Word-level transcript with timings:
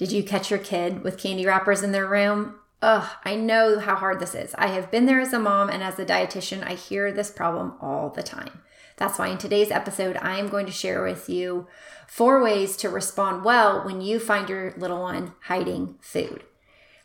Did 0.00 0.12
you 0.12 0.24
catch 0.24 0.48
your 0.50 0.58
kid 0.58 1.04
with 1.04 1.18
candy 1.18 1.44
wrappers 1.44 1.82
in 1.82 1.92
their 1.92 2.06
room? 2.06 2.54
Ugh, 2.80 3.06
I 3.22 3.36
know 3.36 3.78
how 3.78 3.96
hard 3.96 4.18
this 4.18 4.34
is. 4.34 4.54
I 4.54 4.68
have 4.68 4.90
been 4.90 5.04
there 5.04 5.20
as 5.20 5.34
a 5.34 5.38
mom 5.38 5.68
and 5.68 5.82
as 5.82 5.98
a 5.98 6.06
dietitian, 6.06 6.66
I 6.66 6.72
hear 6.72 7.12
this 7.12 7.30
problem 7.30 7.74
all 7.82 8.08
the 8.08 8.22
time. 8.22 8.62
That's 8.96 9.18
why 9.18 9.28
in 9.28 9.36
today's 9.36 9.70
episode, 9.70 10.16
I 10.16 10.38
am 10.38 10.48
going 10.48 10.64
to 10.64 10.72
share 10.72 11.02
with 11.02 11.28
you 11.28 11.66
four 12.08 12.42
ways 12.42 12.78
to 12.78 12.88
respond 12.88 13.44
well 13.44 13.84
when 13.84 14.00
you 14.00 14.18
find 14.18 14.48
your 14.48 14.72
little 14.78 15.02
one 15.02 15.34
hiding 15.48 15.96
food. 16.00 16.44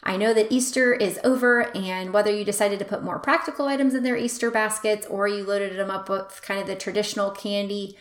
I 0.01 0.15
know 0.15 0.33
that 0.33 0.49
Easter 0.49 0.93
is 0.93 1.19
over, 1.21 1.75
and 1.75 2.13
whether 2.13 2.31
you 2.31 2.45
decided 2.45 2.79
to 2.79 2.85
put 2.85 3.03
more 3.03 3.19
practical 3.19 3.67
items 3.67 3.93
in 3.93 4.03
their 4.03 4.15
Easter 4.15 4.49
baskets 4.49 5.05
or 5.07 5.27
you 5.27 5.43
loaded 5.43 5.77
them 5.77 5.91
up 5.91 6.07
with 6.07 6.39
kind 6.41 6.61
of 6.61 6.67
the 6.67 6.75
traditional 6.75 7.31
candy, 7.31 7.97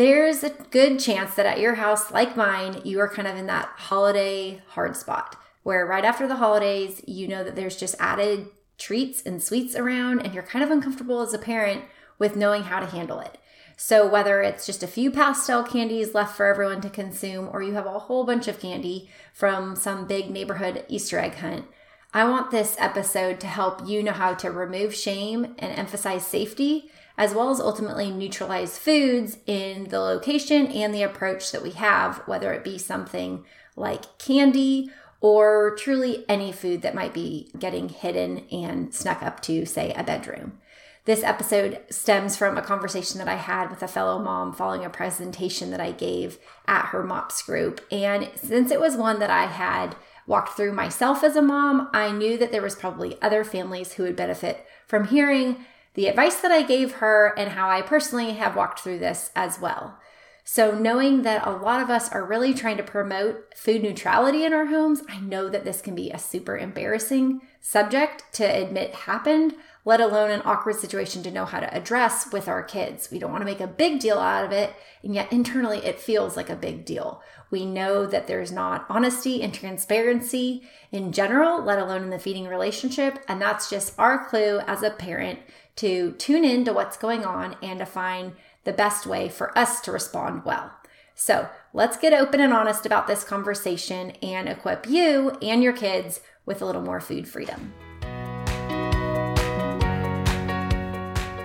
there's 0.00 0.42
a 0.42 0.50
good 0.70 0.98
chance 0.98 1.34
that 1.34 1.44
at 1.44 1.60
your 1.60 1.74
house, 1.74 2.10
like 2.10 2.34
mine, 2.34 2.80
you 2.84 2.98
are 3.00 3.08
kind 3.08 3.28
of 3.28 3.36
in 3.36 3.46
that 3.46 3.68
holiday 3.76 4.62
hard 4.68 4.96
spot 4.96 5.36
where 5.62 5.84
right 5.84 6.06
after 6.06 6.26
the 6.26 6.36
holidays, 6.36 7.02
you 7.06 7.28
know 7.28 7.44
that 7.44 7.54
there's 7.54 7.76
just 7.76 7.94
added 8.00 8.48
treats 8.78 9.22
and 9.22 9.42
sweets 9.42 9.76
around, 9.76 10.20
and 10.20 10.32
you're 10.32 10.42
kind 10.42 10.64
of 10.64 10.70
uncomfortable 10.70 11.20
as 11.20 11.34
a 11.34 11.38
parent 11.38 11.84
with 12.18 12.34
knowing 12.34 12.62
how 12.62 12.80
to 12.80 12.86
handle 12.86 13.20
it. 13.20 13.36
So, 13.76 14.08
whether 14.08 14.40
it's 14.40 14.64
just 14.64 14.82
a 14.82 14.86
few 14.86 15.10
pastel 15.10 15.62
candies 15.62 16.14
left 16.14 16.34
for 16.34 16.46
everyone 16.46 16.80
to 16.80 16.88
consume, 16.88 17.50
or 17.52 17.62
you 17.62 17.74
have 17.74 17.86
a 17.86 17.98
whole 17.98 18.24
bunch 18.24 18.48
of 18.48 18.58
candy 18.58 19.10
from 19.34 19.76
some 19.76 20.06
big 20.06 20.30
neighborhood 20.30 20.84
Easter 20.88 21.18
egg 21.18 21.34
hunt, 21.36 21.66
I 22.12 22.24
want 22.24 22.50
this 22.50 22.74
episode 22.78 23.38
to 23.40 23.46
help 23.46 23.86
you 23.86 24.02
know 24.02 24.12
how 24.12 24.34
to 24.34 24.50
remove 24.50 24.94
shame 24.94 25.54
and 25.58 25.78
emphasize 25.78 26.26
safety 26.26 26.90
as 27.18 27.34
well 27.34 27.50
as 27.50 27.60
ultimately 27.60 28.10
neutralize 28.10 28.78
foods 28.78 29.38
in 29.46 29.84
the 29.88 30.00
location 30.00 30.66
and 30.68 30.94
the 30.94 31.02
approach 31.02 31.52
that 31.52 31.62
we 31.62 31.70
have, 31.72 32.18
whether 32.26 32.52
it 32.52 32.64
be 32.64 32.78
something 32.78 33.44
like 33.76 34.18
candy 34.18 34.90
or 35.20 35.74
truly 35.76 36.24
any 36.28 36.50
food 36.50 36.82
that 36.82 36.94
might 36.94 37.12
be 37.12 37.50
getting 37.58 37.88
hidden 37.88 38.38
and 38.50 38.94
snuck 38.94 39.22
up 39.22 39.40
to, 39.40 39.66
say, 39.66 39.92
a 39.92 40.02
bedroom. 40.02 40.58
This 41.04 41.22
episode 41.22 41.80
stems 41.90 42.36
from 42.36 42.56
a 42.56 42.62
conversation 42.62 43.18
that 43.18 43.28
I 43.28 43.36
had 43.36 43.70
with 43.70 43.82
a 43.82 43.88
fellow 43.88 44.18
mom 44.18 44.52
following 44.52 44.84
a 44.84 44.90
presentation 44.90 45.70
that 45.70 45.80
I 45.80 45.92
gave 45.92 46.38
at 46.66 46.86
her 46.86 47.02
MOPS 47.02 47.42
group. 47.42 47.80
And 47.90 48.30
since 48.36 48.70
it 48.70 48.80
was 48.80 48.96
one 48.96 49.18
that 49.18 49.30
I 49.30 49.46
had 49.46 49.96
walked 50.26 50.56
through 50.56 50.72
myself 50.72 51.24
as 51.24 51.36
a 51.36 51.42
mom, 51.42 51.88
I 51.92 52.12
knew 52.12 52.36
that 52.38 52.52
there 52.52 52.62
was 52.62 52.76
probably 52.76 53.20
other 53.20 53.44
families 53.44 53.94
who 53.94 54.04
would 54.04 54.14
benefit 54.14 54.64
from 54.86 55.08
hearing 55.08 55.64
the 55.94 56.06
advice 56.06 56.40
that 56.40 56.52
I 56.52 56.62
gave 56.62 56.94
her 56.94 57.34
and 57.36 57.50
how 57.50 57.68
I 57.68 57.82
personally 57.82 58.32
have 58.32 58.56
walked 58.56 58.80
through 58.80 58.98
this 58.98 59.30
as 59.34 59.60
well. 59.60 59.98
So, 60.44 60.76
knowing 60.76 61.22
that 61.22 61.46
a 61.46 61.52
lot 61.52 61.80
of 61.80 61.90
us 61.90 62.10
are 62.10 62.24
really 62.24 62.54
trying 62.54 62.76
to 62.78 62.82
promote 62.82 63.56
food 63.56 63.82
neutrality 63.82 64.44
in 64.44 64.52
our 64.52 64.66
homes, 64.66 65.02
I 65.08 65.20
know 65.20 65.48
that 65.48 65.64
this 65.64 65.80
can 65.80 65.94
be 65.94 66.10
a 66.10 66.18
super 66.18 66.56
embarrassing 66.56 67.42
subject 67.60 68.24
to 68.32 68.44
admit 68.44 68.94
happened, 68.94 69.54
let 69.84 70.00
alone 70.00 70.30
an 70.30 70.42
awkward 70.44 70.76
situation 70.76 71.22
to 71.22 71.30
know 71.30 71.44
how 71.44 71.60
to 71.60 71.72
address 71.72 72.32
with 72.32 72.48
our 72.48 72.62
kids. 72.62 73.10
We 73.12 73.18
don't 73.18 73.30
want 73.30 73.42
to 73.42 73.46
make 73.46 73.60
a 73.60 73.66
big 73.66 74.00
deal 74.00 74.18
out 74.18 74.44
of 74.44 74.50
it, 74.50 74.74
and 75.04 75.14
yet 75.14 75.32
internally 75.32 75.78
it 75.84 76.00
feels 76.00 76.36
like 76.36 76.50
a 76.50 76.56
big 76.56 76.84
deal. 76.84 77.22
We 77.50 77.64
know 77.64 78.06
that 78.06 78.26
there's 78.26 78.50
not 78.50 78.86
honesty 78.88 79.42
and 79.42 79.52
transparency 79.52 80.62
in 80.90 81.12
general, 81.12 81.62
let 81.62 81.78
alone 81.78 82.02
in 82.02 82.10
the 82.10 82.18
feeding 82.18 82.48
relationship, 82.48 83.18
and 83.28 83.40
that's 83.40 83.70
just 83.70 83.94
our 83.98 84.26
clue 84.26 84.60
as 84.66 84.82
a 84.82 84.90
parent 84.90 85.38
to 85.76 86.12
tune 86.12 86.44
in 86.44 86.64
to 86.64 86.72
what's 86.72 86.96
going 86.96 87.24
on 87.24 87.56
and 87.62 87.78
to 87.78 87.86
find 87.86 88.32
the 88.64 88.72
best 88.72 89.06
way 89.06 89.28
for 89.28 89.56
us 89.56 89.80
to 89.82 89.92
respond 89.92 90.44
well. 90.44 90.72
So 91.14 91.48
let's 91.72 91.96
get 91.96 92.12
open 92.12 92.40
and 92.40 92.52
honest 92.52 92.86
about 92.86 93.06
this 93.06 93.24
conversation 93.24 94.12
and 94.22 94.48
equip 94.48 94.88
you 94.88 95.36
and 95.42 95.62
your 95.62 95.74
kids 95.74 96.20
with 96.46 96.62
a 96.62 96.66
little 96.66 96.82
more 96.82 97.00
food 97.00 97.28
freedom. 97.28 97.72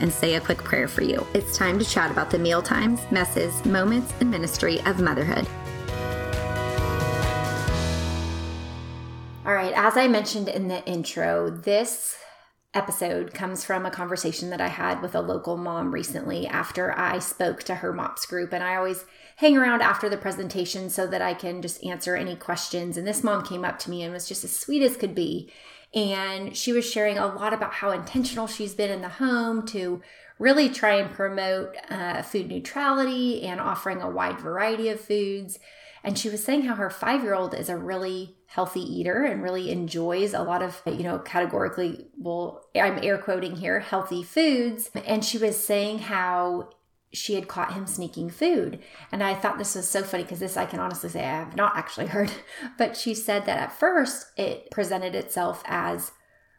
and 0.00 0.10
say 0.10 0.34
a 0.34 0.40
quick 0.40 0.58
prayer 0.58 0.88
for 0.88 1.02
you. 1.02 1.24
It's 1.34 1.56
time 1.56 1.78
to 1.78 1.84
chat 1.84 2.10
about 2.10 2.30
the 2.30 2.38
meal 2.38 2.62
times, 2.62 3.00
messes, 3.10 3.64
moments, 3.64 4.12
and 4.20 4.30
ministry 4.30 4.80
of 4.86 4.98
motherhood. 4.98 5.46
All 9.44 9.54
right, 9.54 9.72
as 9.76 9.96
I 9.96 10.08
mentioned 10.08 10.48
in 10.48 10.66
the 10.66 10.84
intro, 10.86 11.50
this 11.50 12.16
episode 12.74 13.32
comes 13.32 13.64
from 13.64 13.86
a 13.86 13.90
conversation 13.90 14.50
that 14.50 14.60
I 14.60 14.68
had 14.68 15.00
with 15.00 15.14
a 15.14 15.20
local 15.20 15.56
mom 15.56 15.92
recently 15.92 16.46
after 16.46 16.96
I 16.98 17.20
spoke 17.20 17.62
to 17.64 17.76
her 17.76 17.92
MOPS 17.92 18.26
group. 18.26 18.52
And 18.52 18.62
I 18.62 18.76
always 18.76 19.04
hang 19.36 19.56
around 19.56 19.82
after 19.82 20.08
the 20.08 20.18
presentation 20.18 20.90
so 20.90 21.06
that 21.06 21.22
I 21.22 21.32
can 21.32 21.62
just 21.62 21.82
answer 21.84 22.16
any 22.16 22.36
questions. 22.36 22.96
And 22.96 23.06
this 23.06 23.24
mom 23.24 23.44
came 23.44 23.64
up 23.64 23.78
to 23.80 23.90
me 23.90 24.02
and 24.02 24.12
was 24.12 24.28
just 24.28 24.44
as 24.44 24.54
sweet 24.54 24.82
as 24.82 24.96
could 24.96 25.14
be 25.14 25.50
and 25.96 26.54
she 26.54 26.74
was 26.74 26.88
sharing 26.88 27.16
a 27.16 27.26
lot 27.26 27.54
about 27.54 27.72
how 27.72 27.90
intentional 27.90 28.46
she's 28.46 28.74
been 28.74 28.90
in 28.90 29.00
the 29.00 29.08
home 29.08 29.66
to 29.68 30.02
really 30.38 30.68
try 30.68 30.96
and 30.96 31.10
promote 31.10 31.74
uh, 31.88 32.20
food 32.20 32.48
neutrality 32.48 33.42
and 33.42 33.58
offering 33.58 34.02
a 34.02 34.10
wide 34.10 34.38
variety 34.38 34.90
of 34.90 35.00
foods. 35.00 35.58
And 36.04 36.18
she 36.18 36.28
was 36.28 36.44
saying 36.44 36.62
how 36.62 36.74
her 36.74 36.90
five 36.90 37.22
year 37.22 37.34
old 37.34 37.54
is 37.54 37.70
a 37.70 37.78
really 37.78 38.36
healthy 38.46 38.80
eater 38.80 39.24
and 39.24 39.42
really 39.42 39.70
enjoys 39.70 40.34
a 40.34 40.42
lot 40.42 40.62
of, 40.62 40.82
you 40.86 41.02
know, 41.02 41.18
categorically, 41.18 42.08
well, 42.18 42.62
I'm 42.76 43.02
air 43.02 43.16
quoting 43.16 43.56
here, 43.56 43.80
healthy 43.80 44.22
foods. 44.22 44.90
And 45.06 45.24
she 45.24 45.38
was 45.38 45.56
saying 45.56 46.00
how 46.00 46.68
she 47.12 47.34
had 47.34 47.48
caught 47.48 47.72
him 47.72 47.86
sneaking 47.86 48.30
food. 48.30 48.80
And 49.10 49.22
I 49.22 49.34
thought 49.34 49.58
this 49.58 49.74
was 49.74 49.88
so 49.88 50.02
funny 50.02 50.24
because 50.24 50.40
this 50.40 50.56
I 50.56 50.66
can 50.66 50.80
honestly 50.80 51.08
say 51.08 51.20
I 51.20 51.38
have 51.38 51.56
not 51.56 51.76
actually 51.76 52.06
heard. 52.08 52.32
But 52.76 52.96
she 52.96 53.14
said 53.14 53.46
that 53.46 53.58
at 53.58 53.78
first 53.78 54.26
it 54.36 54.70
presented 54.70 55.14
itself 55.14 55.62
as 55.66 56.12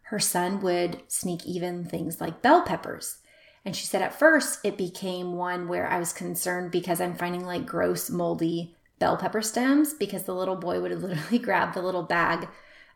her 0.04 0.20
son 0.20 0.62
would 0.62 1.02
sneak 1.08 1.46
even 1.46 1.84
things 1.86 2.22
like 2.22 2.42
bell 2.42 2.64
peppers. 2.64 3.18
And 3.66 3.76
she 3.76 3.86
said 3.86 4.02
at 4.02 4.18
first 4.18 4.60
it 4.64 4.78
became 4.78 5.34
one 5.34 5.68
where 5.68 5.90
I 5.90 6.00
was 6.00 6.14
concerned 6.14 6.72
because 6.72 7.02
I'm 7.02 7.16
finding 7.16 7.46
like 7.46 7.66
gross, 7.66 8.10
moldy 8.10 8.76
bell 9.00 9.18
pepper 9.18 9.42
stems 9.42 9.94
because 9.94 10.24
the 10.24 10.34
little 10.34 10.56
boy 10.56 10.80
would 10.80 10.92
literally 11.02 11.40
grab 11.40 11.74
the 11.74 11.82
little 11.82 12.04
bag 12.04 12.48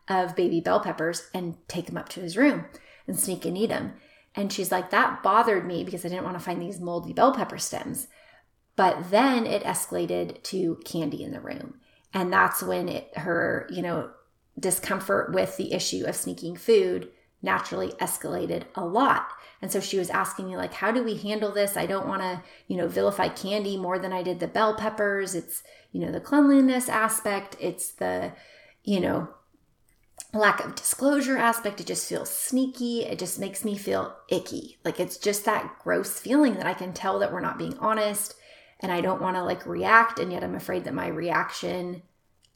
of 0.08 0.34
baby 0.34 0.60
bell 0.60 0.80
peppers 0.80 1.28
and 1.34 1.56
take 1.68 1.86
them 1.86 1.96
up 1.96 2.08
to 2.10 2.20
his 2.20 2.36
room 2.36 2.64
and 3.06 3.18
sneak 3.18 3.44
and 3.44 3.56
eat 3.56 3.68
them. 3.68 3.92
And 4.34 4.52
she's 4.52 4.72
like, 4.72 4.90
that 4.90 5.22
bothered 5.22 5.66
me 5.66 5.84
because 5.84 6.04
I 6.04 6.08
didn't 6.08 6.24
want 6.24 6.38
to 6.38 6.44
find 6.44 6.60
these 6.60 6.80
moldy 6.80 7.12
bell 7.12 7.34
pepper 7.34 7.58
stems. 7.58 8.08
But 8.76 9.10
then 9.10 9.46
it 9.46 9.62
escalated 9.64 10.42
to 10.44 10.80
candy 10.84 11.22
in 11.22 11.32
the 11.32 11.40
room. 11.40 11.80
And 12.14 12.32
that's 12.32 12.62
when 12.62 12.88
it, 12.88 13.16
her, 13.18 13.68
you 13.70 13.82
know, 13.82 14.10
discomfort 14.58 15.32
with 15.32 15.56
the 15.56 15.72
issue 15.72 16.04
of 16.06 16.16
sneaking 16.16 16.56
food 16.56 17.10
naturally 17.42 17.88
escalated 17.92 18.64
a 18.74 18.84
lot. 18.84 19.28
And 19.60 19.70
so 19.70 19.80
she 19.80 19.98
was 19.98 20.10
asking 20.10 20.46
me, 20.46 20.56
like, 20.56 20.74
how 20.74 20.90
do 20.90 21.02
we 21.02 21.16
handle 21.16 21.52
this? 21.52 21.76
I 21.76 21.86
don't 21.86 22.08
want 22.08 22.22
to, 22.22 22.42
you 22.68 22.76
know, 22.76 22.88
vilify 22.88 23.28
candy 23.28 23.76
more 23.76 23.98
than 23.98 24.12
I 24.12 24.22
did 24.22 24.40
the 24.40 24.48
bell 24.48 24.74
peppers. 24.74 25.34
It's, 25.34 25.62
you 25.90 26.00
know, 26.00 26.12
the 26.12 26.20
cleanliness 26.20 26.88
aspect, 26.88 27.56
it's 27.60 27.92
the, 27.92 28.32
you 28.82 29.00
know, 29.00 29.28
lack 30.32 30.64
of 30.64 30.74
disclosure 30.74 31.36
aspect. 31.36 31.80
It 31.80 31.86
just 31.86 32.08
feels 32.08 32.30
sneaky. 32.30 33.02
It 33.02 33.18
just 33.18 33.38
makes 33.38 33.64
me 33.64 33.76
feel 33.76 34.16
icky. 34.28 34.78
Like 34.84 34.98
it's 34.98 35.18
just 35.18 35.44
that 35.44 35.78
gross 35.82 36.18
feeling 36.18 36.54
that 36.54 36.66
I 36.66 36.74
can 36.74 36.92
tell 36.92 37.18
that 37.18 37.32
we're 37.32 37.40
not 37.40 37.58
being 37.58 37.76
honest 37.78 38.34
and 38.80 38.90
I 38.90 39.00
don't 39.00 39.22
want 39.22 39.36
to 39.36 39.44
like 39.44 39.66
react. 39.66 40.18
And 40.18 40.32
yet 40.32 40.42
I'm 40.42 40.54
afraid 40.54 40.84
that 40.84 40.94
my 40.94 41.08
reaction 41.08 42.02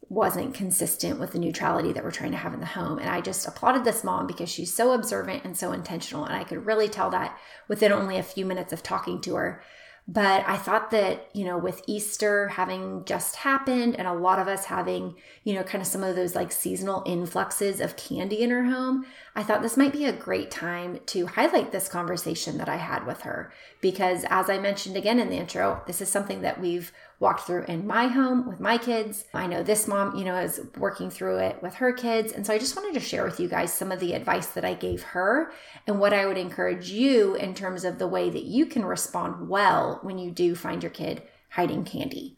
wasn't 0.08 0.54
consistent 0.54 1.18
with 1.18 1.32
the 1.32 1.38
neutrality 1.38 1.92
that 1.92 2.04
we're 2.04 2.10
trying 2.10 2.30
to 2.30 2.36
have 2.36 2.54
in 2.54 2.60
the 2.60 2.66
home. 2.66 2.98
And 2.98 3.08
I 3.08 3.20
just 3.20 3.46
applauded 3.46 3.84
this 3.84 4.04
mom 4.04 4.26
because 4.26 4.48
she's 4.48 4.72
so 4.72 4.92
observant 4.92 5.44
and 5.44 5.56
so 5.56 5.72
intentional. 5.72 6.24
And 6.24 6.34
I 6.34 6.44
could 6.44 6.64
really 6.64 6.88
tell 6.88 7.10
that 7.10 7.36
within 7.68 7.92
only 7.92 8.16
a 8.16 8.22
few 8.22 8.46
minutes 8.46 8.72
of 8.72 8.82
talking 8.82 9.20
to 9.22 9.34
her 9.34 9.62
but 10.08 10.44
I 10.46 10.56
thought 10.56 10.92
that, 10.92 11.28
you 11.32 11.44
know, 11.44 11.58
with 11.58 11.82
Easter 11.88 12.48
having 12.48 13.04
just 13.04 13.36
happened 13.36 13.96
and 13.96 14.06
a 14.06 14.12
lot 14.12 14.38
of 14.38 14.46
us 14.46 14.66
having, 14.66 15.16
you 15.42 15.52
know, 15.52 15.64
kind 15.64 15.82
of 15.82 15.88
some 15.88 16.04
of 16.04 16.14
those 16.14 16.36
like 16.36 16.52
seasonal 16.52 17.02
influxes 17.04 17.80
of 17.80 17.96
candy 17.96 18.42
in 18.42 18.52
our 18.52 18.64
home, 18.64 19.04
I 19.34 19.42
thought 19.42 19.62
this 19.62 19.76
might 19.76 19.92
be 19.92 20.04
a 20.04 20.12
great 20.12 20.48
time 20.48 21.00
to 21.06 21.26
highlight 21.26 21.72
this 21.72 21.88
conversation 21.88 22.56
that 22.58 22.68
I 22.68 22.76
had 22.76 23.04
with 23.04 23.22
her. 23.22 23.52
Because 23.80 24.24
as 24.30 24.48
I 24.48 24.58
mentioned 24.58 24.96
again 24.96 25.18
in 25.18 25.28
the 25.28 25.38
intro, 25.38 25.82
this 25.88 26.00
is 26.00 26.08
something 26.08 26.40
that 26.42 26.60
we've 26.60 26.92
walked 27.18 27.46
through 27.46 27.64
in 27.64 27.86
my 27.86 28.08
home 28.08 28.46
with 28.46 28.60
my 28.60 28.76
kids. 28.76 29.24
I 29.32 29.46
know 29.46 29.62
this 29.62 29.88
mom, 29.88 30.16
you 30.16 30.24
know, 30.24 30.36
is 30.36 30.60
working 30.76 31.08
through 31.08 31.38
it 31.38 31.62
with 31.62 31.74
her 31.76 31.92
kids. 31.92 32.32
And 32.32 32.46
so 32.46 32.52
I 32.52 32.58
just 32.58 32.76
wanted 32.76 32.94
to 32.94 33.00
share 33.00 33.24
with 33.24 33.40
you 33.40 33.48
guys 33.48 33.72
some 33.72 33.90
of 33.90 34.00
the 34.00 34.12
advice 34.12 34.48
that 34.48 34.64
I 34.64 34.74
gave 34.74 35.02
her 35.02 35.50
and 35.86 35.98
what 35.98 36.12
I 36.12 36.26
would 36.26 36.36
encourage 36.36 36.90
you 36.90 37.34
in 37.34 37.54
terms 37.54 37.84
of 37.84 37.98
the 37.98 38.06
way 38.06 38.28
that 38.28 38.44
you 38.44 38.66
can 38.66 38.84
respond 38.84 39.48
well 39.48 40.00
when 40.02 40.18
you 40.18 40.30
do 40.30 40.54
find 40.54 40.82
your 40.82 40.90
kid 40.90 41.22
hiding 41.50 41.84
candy. 41.84 42.36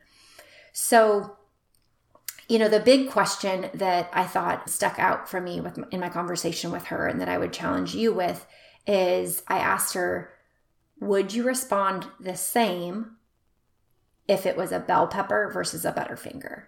So, 0.72 1.36
you 2.48 2.60
know, 2.60 2.68
the 2.68 2.78
big 2.78 3.10
question 3.10 3.68
that 3.74 4.08
I 4.12 4.24
thought 4.24 4.70
stuck 4.70 4.98
out 5.00 5.28
for 5.28 5.40
me 5.40 5.60
with 5.60 5.78
in 5.90 5.98
my 5.98 6.08
conversation 6.08 6.70
with 6.70 6.84
her 6.84 7.08
and 7.08 7.20
that 7.20 7.28
I 7.28 7.36
would 7.36 7.52
challenge 7.52 7.96
you 7.96 8.12
with 8.12 8.46
is 8.86 9.42
I 9.48 9.58
asked 9.58 9.94
her, 9.94 10.30
would 11.00 11.34
you 11.34 11.42
respond 11.42 12.06
the 12.20 12.36
same 12.36 13.17
if 14.28 14.46
it 14.46 14.56
was 14.56 14.70
a 14.70 14.78
bell 14.78 15.06
pepper 15.08 15.50
versus 15.52 15.84
a 15.84 15.92
butterfinger? 15.92 16.64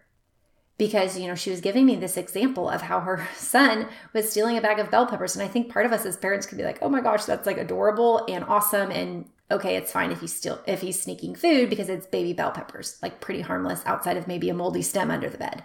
Because, 0.78 1.18
you 1.18 1.28
know, 1.28 1.34
she 1.34 1.50
was 1.50 1.60
giving 1.60 1.84
me 1.84 1.94
this 1.94 2.16
example 2.16 2.68
of 2.68 2.82
how 2.82 3.00
her 3.00 3.28
son 3.36 3.86
was 4.12 4.30
stealing 4.30 4.56
a 4.56 4.62
bag 4.62 4.78
of 4.78 4.90
bell 4.90 5.06
peppers. 5.06 5.36
And 5.36 5.44
I 5.44 5.48
think 5.48 5.70
part 5.70 5.86
of 5.86 5.92
us 5.92 6.06
as 6.06 6.16
parents 6.16 6.46
could 6.46 6.58
be 6.58 6.64
like, 6.64 6.78
oh 6.80 6.88
my 6.88 7.00
gosh, 7.00 7.24
that's 7.24 7.46
like 7.46 7.58
adorable 7.58 8.24
and 8.28 8.42
awesome. 8.44 8.90
And 8.90 9.26
okay, 9.50 9.76
it's 9.76 9.92
fine 9.92 10.10
if 10.10 10.20
he's 10.20 10.34
still 10.34 10.60
if 10.66 10.80
he's 10.80 11.00
sneaking 11.00 11.34
food 11.34 11.68
because 11.68 11.88
it's 11.88 12.06
baby 12.06 12.32
bell 12.32 12.50
peppers, 12.50 12.98
like 13.02 13.20
pretty 13.20 13.42
harmless 13.42 13.82
outside 13.84 14.16
of 14.16 14.26
maybe 14.26 14.48
a 14.48 14.54
moldy 14.54 14.82
stem 14.82 15.10
under 15.10 15.28
the 15.28 15.38
bed. 15.38 15.62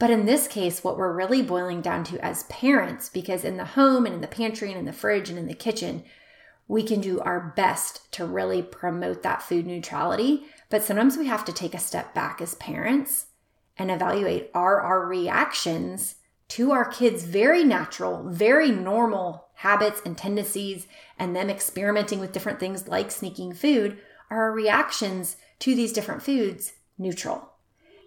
But 0.00 0.10
in 0.10 0.24
this 0.24 0.48
case, 0.48 0.82
what 0.82 0.96
we're 0.96 1.12
really 1.12 1.42
boiling 1.42 1.82
down 1.82 2.04
to 2.04 2.24
as 2.24 2.44
parents, 2.44 3.10
because 3.10 3.44
in 3.44 3.58
the 3.58 3.66
home 3.66 4.06
and 4.06 4.14
in 4.14 4.20
the 4.22 4.26
pantry 4.26 4.70
and 4.70 4.78
in 4.78 4.86
the 4.86 4.94
fridge 4.94 5.28
and 5.28 5.38
in 5.38 5.46
the 5.46 5.52
kitchen, 5.52 6.04
we 6.70 6.84
can 6.84 7.00
do 7.00 7.18
our 7.18 7.52
best 7.56 8.12
to 8.12 8.24
really 8.24 8.62
promote 8.62 9.24
that 9.24 9.42
food 9.42 9.66
neutrality. 9.66 10.44
But 10.68 10.84
sometimes 10.84 11.16
we 11.16 11.26
have 11.26 11.44
to 11.46 11.52
take 11.52 11.74
a 11.74 11.80
step 11.80 12.14
back 12.14 12.40
as 12.40 12.54
parents 12.54 13.26
and 13.76 13.90
evaluate 13.90 14.52
are 14.54 14.80
our 14.80 15.04
reactions 15.04 16.14
to 16.50 16.70
our 16.70 16.84
kids' 16.84 17.24
very 17.24 17.64
natural, 17.64 18.22
very 18.28 18.70
normal 18.70 19.48
habits 19.54 20.00
and 20.04 20.16
tendencies, 20.16 20.86
and 21.18 21.34
them 21.34 21.50
experimenting 21.50 22.20
with 22.20 22.30
different 22.30 22.60
things 22.60 22.86
like 22.86 23.10
sneaking 23.10 23.52
food, 23.52 23.98
are 24.30 24.42
our 24.42 24.52
reactions 24.52 25.38
to 25.58 25.74
these 25.74 25.92
different 25.92 26.22
foods 26.22 26.74
neutral? 26.96 27.50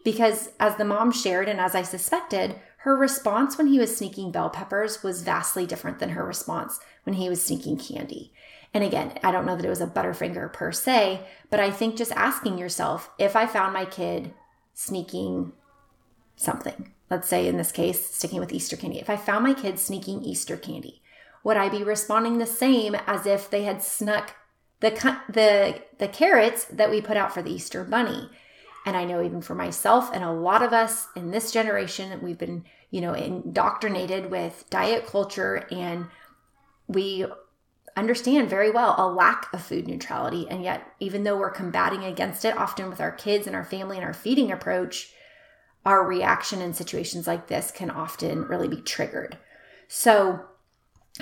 Because 0.05 0.51
as 0.57 0.77
the 0.77 0.85
mom 0.85 1.11
shared, 1.11 1.49
and 1.49 1.59
as 1.59 1.75
I 1.75 1.81
suspected, 1.81 2.55
her 2.77 2.95
response 2.95 3.57
when 3.57 3.67
he 3.67 3.79
was 3.79 3.95
sneaking 3.95 4.31
bell 4.31 4.49
peppers 4.49 5.03
was 5.03 5.21
vastly 5.21 5.65
different 5.65 5.99
than 5.99 6.09
her 6.09 6.25
response 6.25 6.79
when 7.03 7.15
he 7.15 7.27
was 7.29 7.43
sneaking 7.43 7.77
candy. 7.77 8.31
And 8.73 8.83
again, 8.83 9.13
I 9.23 9.31
don't 9.31 9.45
know 9.45 9.55
that 9.55 9.65
it 9.65 9.69
was 9.69 9.81
a 9.81 9.87
Butterfinger 9.87 10.51
per 10.51 10.71
se, 10.71 11.21
but 11.49 11.59
I 11.59 11.69
think 11.69 11.95
just 11.95 12.11
asking 12.13 12.57
yourself 12.57 13.11
if 13.19 13.35
I 13.35 13.45
found 13.45 13.73
my 13.73 13.85
kid 13.85 14.33
sneaking 14.73 15.53
something, 16.35 16.91
let's 17.09 17.27
say 17.27 17.47
in 17.47 17.57
this 17.57 17.71
case, 17.71 18.09
sticking 18.09 18.39
with 18.39 18.51
Easter 18.51 18.75
candy, 18.75 18.99
if 18.99 19.09
I 19.09 19.15
found 19.15 19.43
my 19.43 19.53
kid 19.53 19.77
sneaking 19.79 20.23
Easter 20.23 20.57
candy, 20.57 21.01
would 21.43 21.57
I 21.57 21.69
be 21.69 21.83
responding 21.83 22.37
the 22.37 22.47
same 22.47 22.95
as 23.05 23.25
if 23.27 23.49
they 23.49 23.63
had 23.63 23.83
snuck 23.83 24.35
the 24.79 24.91
the 25.29 25.81
the 25.99 26.07
carrots 26.07 26.65
that 26.65 26.89
we 26.89 26.99
put 26.99 27.17
out 27.17 27.33
for 27.33 27.43
the 27.43 27.51
Easter 27.51 27.83
bunny? 27.83 28.29
And 28.85 28.97
I 28.97 29.05
know 29.05 29.23
even 29.23 29.41
for 29.41 29.55
myself 29.55 30.09
and 30.13 30.23
a 30.23 30.31
lot 30.31 30.61
of 30.61 30.73
us 30.73 31.07
in 31.15 31.31
this 31.31 31.51
generation, 31.51 32.19
we've 32.21 32.37
been, 32.37 32.65
you 32.91 33.01
know, 33.01 33.13
indoctrinated 33.13 34.29
with 34.29 34.65
diet 34.69 35.05
culture 35.05 35.67
and 35.71 36.07
we 36.87 37.25
understand 37.95 38.49
very 38.49 38.69
well 38.69 38.95
a 38.97 39.07
lack 39.07 39.51
of 39.53 39.61
food 39.61 39.87
neutrality. 39.87 40.47
And 40.49 40.63
yet, 40.63 40.87
even 40.99 41.23
though 41.23 41.37
we're 41.37 41.51
combating 41.51 42.03
against 42.03 42.45
it, 42.45 42.57
often 42.57 42.89
with 42.89 43.01
our 43.01 43.11
kids 43.11 43.47
and 43.47 43.55
our 43.55 43.63
family 43.63 43.97
and 43.97 44.05
our 44.05 44.13
feeding 44.13 44.51
approach, 44.51 45.11
our 45.85 46.05
reaction 46.05 46.61
in 46.61 46.73
situations 46.73 47.27
like 47.27 47.47
this 47.47 47.71
can 47.71 47.89
often 47.89 48.43
really 48.43 48.67
be 48.67 48.81
triggered. 48.81 49.37
So, 49.87 50.45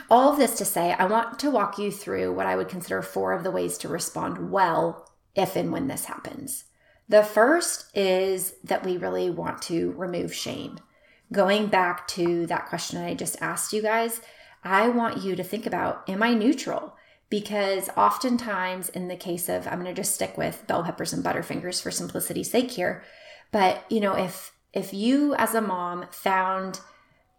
all 0.10 0.32
of 0.32 0.38
this 0.38 0.58
to 0.58 0.66
say, 0.66 0.94
I 0.94 1.06
want 1.06 1.40
to 1.40 1.52
walk 1.52 1.78
you 1.78 1.92
through 1.92 2.34
what 2.34 2.46
I 2.46 2.56
would 2.56 2.70
consider 2.70 3.02
four 3.02 3.34
of 3.34 3.44
the 3.44 3.52
ways 3.52 3.78
to 3.80 3.90
respond 3.90 4.52
well 4.52 5.12
if 5.36 5.58
and 5.58 5.72
when 5.72 5.88
this 5.88 6.06
happens. 6.06 6.66
The 7.10 7.24
first 7.24 7.86
is 7.94 8.54
that 8.64 8.86
we 8.86 8.96
really 8.96 9.30
want 9.30 9.62
to 9.64 9.92
remove 9.98 10.34
shame. 10.34 10.80
Going 11.34 11.68
back 11.68 12.08
to 12.10 12.46
that 12.48 12.68
question 12.68 13.02
I 13.02 13.16
just 13.16 13.42
asked 13.42 13.74
you 13.74 13.82
guys, 13.82 14.22
I 14.64 14.90
want 14.90 15.24
you 15.24 15.36
to 15.36 15.44
think 15.44 15.66
about 15.66 16.08
am 16.10 16.24
I 16.24 16.34
neutral? 16.34 16.96
Because 17.30 17.90
oftentimes, 17.96 18.90
in 18.90 19.08
the 19.08 19.16
case 19.16 19.48
of, 19.48 19.66
I'm 19.66 19.82
going 19.82 19.86
to 19.86 20.02
just 20.02 20.14
stick 20.14 20.38
with 20.38 20.68
bell 20.68 20.84
peppers 20.84 21.14
and 21.14 21.24
butterfingers 21.24 21.82
for 21.82 21.90
simplicity's 21.90 22.52
sake 22.52 22.72
here, 22.72 23.04
but 23.52 23.86
you 23.90 24.00
know, 24.00 24.14
if 24.14 24.54
if 24.74 24.94
you 24.94 25.36
as 25.36 25.54
a 25.54 25.62
mom 25.62 26.06
found, 26.12 26.80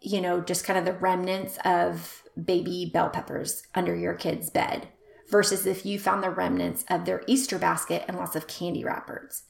you 0.01 0.21
know, 0.21 0.41
just 0.41 0.65
kind 0.65 0.77
of 0.77 0.85
the 0.85 0.93
remnants 0.93 1.57
of 1.65 2.23
baby 2.41 2.89
bell 2.91 3.09
peppers 3.09 3.63
under 3.75 3.95
your 3.95 4.13
kid's 4.13 4.49
bed 4.49 4.87
versus 5.29 5.65
if 5.65 5.85
you 5.85 5.97
found 5.97 6.23
the 6.23 6.29
remnants 6.29 6.85
of 6.89 7.05
their 7.05 7.23
Easter 7.27 7.57
basket 7.57 8.03
and 8.07 8.17
lots 8.17 8.35
of 8.35 8.47
candy 8.47 8.83
wrappers. 8.83 9.43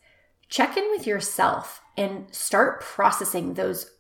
Check 0.48 0.78
in 0.78 0.90
with 0.92 1.08
yourself 1.08 1.82
and 1.98 2.34
start 2.34 2.82
processing 2.82 3.54
those 3.54 3.92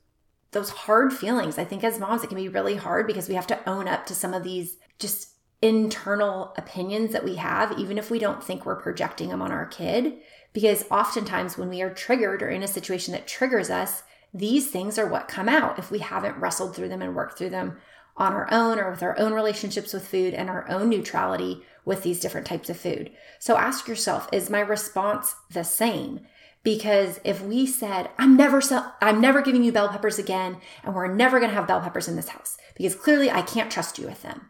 those 0.53 0.69
hard 0.69 1.13
feelings. 1.13 1.57
I 1.57 1.65
think 1.65 1.83
as 1.83 1.99
moms, 1.99 2.23
it 2.23 2.27
can 2.27 2.37
be 2.37 2.49
really 2.49 2.75
hard 2.75 3.07
because 3.07 3.27
we 3.27 3.35
have 3.35 3.47
to 3.47 3.69
own 3.69 3.87
up 3.87 4.05
to 4.05 4.15
some 4.15 4.33
of 4.33 4.43
these 4.43 4.77
just 4.99 5.29
internal 5.61 6.53
opinions 6.57 7.13
that 7.13 7.23
we 7.23 7.35
have, 7.35 7.77
even 7.79 7.97
if 7.97 8.11
we 8.11 8.19
don't 8.19 8.43
think 8.43 8.65
we're 8.65 8.81
projecting 8.81 9.29
them 9.29 9.41
on 9.41 9.51
our 9.51 9.65
kid. 9.65 10.13
Because 10.53 10.85
oftentimes, 10.91 11.57
when 11.57 11.69
we 11.69 11.81
are 11.81 11.93
triggered 11.93 12.43
or 12.43 12.49
in 12.49 12.63
a 12.63 12.67
situation 12.67 13.13
that 13.13 13.27
triggers 13.27 13.69
us, 13.69 14.03
these 14.33 14.69
things 14.69 14.97
are 14.97 15.07
what 15.07 15.27
come 15.27 15.47
out 15.47 15.79
if 15.79 15.91
we 15.91 15.99
haven't 15.99 16.37
wrestled 16.37 16.75
through 16.75 16.89
them 16.89 17.01
and 17.01 17.15
worked 17.15 17.37
through 17.37 17.51
them 17.51 17.77
on 18.17 18.33
our 18.33 18.47
own 18.51 18.77
or 18.79 18.91
with 18.91 19.01
our 19.01 19.17
own 19.19 19.33
relationships 19.33 19.93
with 19.93 20.07
food 20.07 20.33
and 20.33 20.49
our 20.49 20.69
own 20.69 20.89
neutrality 20.89 21.63
with 21.85 22.03
these 22.03 22.19
different 22.19 22.45
types 22.45 22.69
of 22.69 22.77
food. 22.77 23.11
So 23.39 23.57
ask 23.57 23.87
yourself, 23.87 24.29
is 24.31 24.49
my 24.49 24.59
response 24.59 25.35
the 25.49 25.63
same? 25.63 26.21
Because 26.63 27.19
if 27.23 27.41
we 27.41 27.65
said 27.67 28.09
i'm 28.17 28.35
never 28.35 28.61
i'm 29.01 29.21
never 29.21 29.41
giving 29.41 29.63
you 29.63 29.71
bell 29.71 29.89
peppers 29.89 30.17
again 30.17 30.57
and 30.83 30.95
we're 30.95 31.13
never 31.13 31.39
going 31.39 31.49
to 31.49 31.55
have 31.55 31.67
bell 31.67 31.81
peppers 31.81 32.07
in 32.07 32.15
this 32.15 32.29
house 32.29 32.57
because 32.75 32.95
clearly 32.95 33.29
i 33.29 33.41
can't 33.41 33.71
trust 33.71 33.99
you 33.99 34.07
with 34.07 34.21
them. 34.23 34.49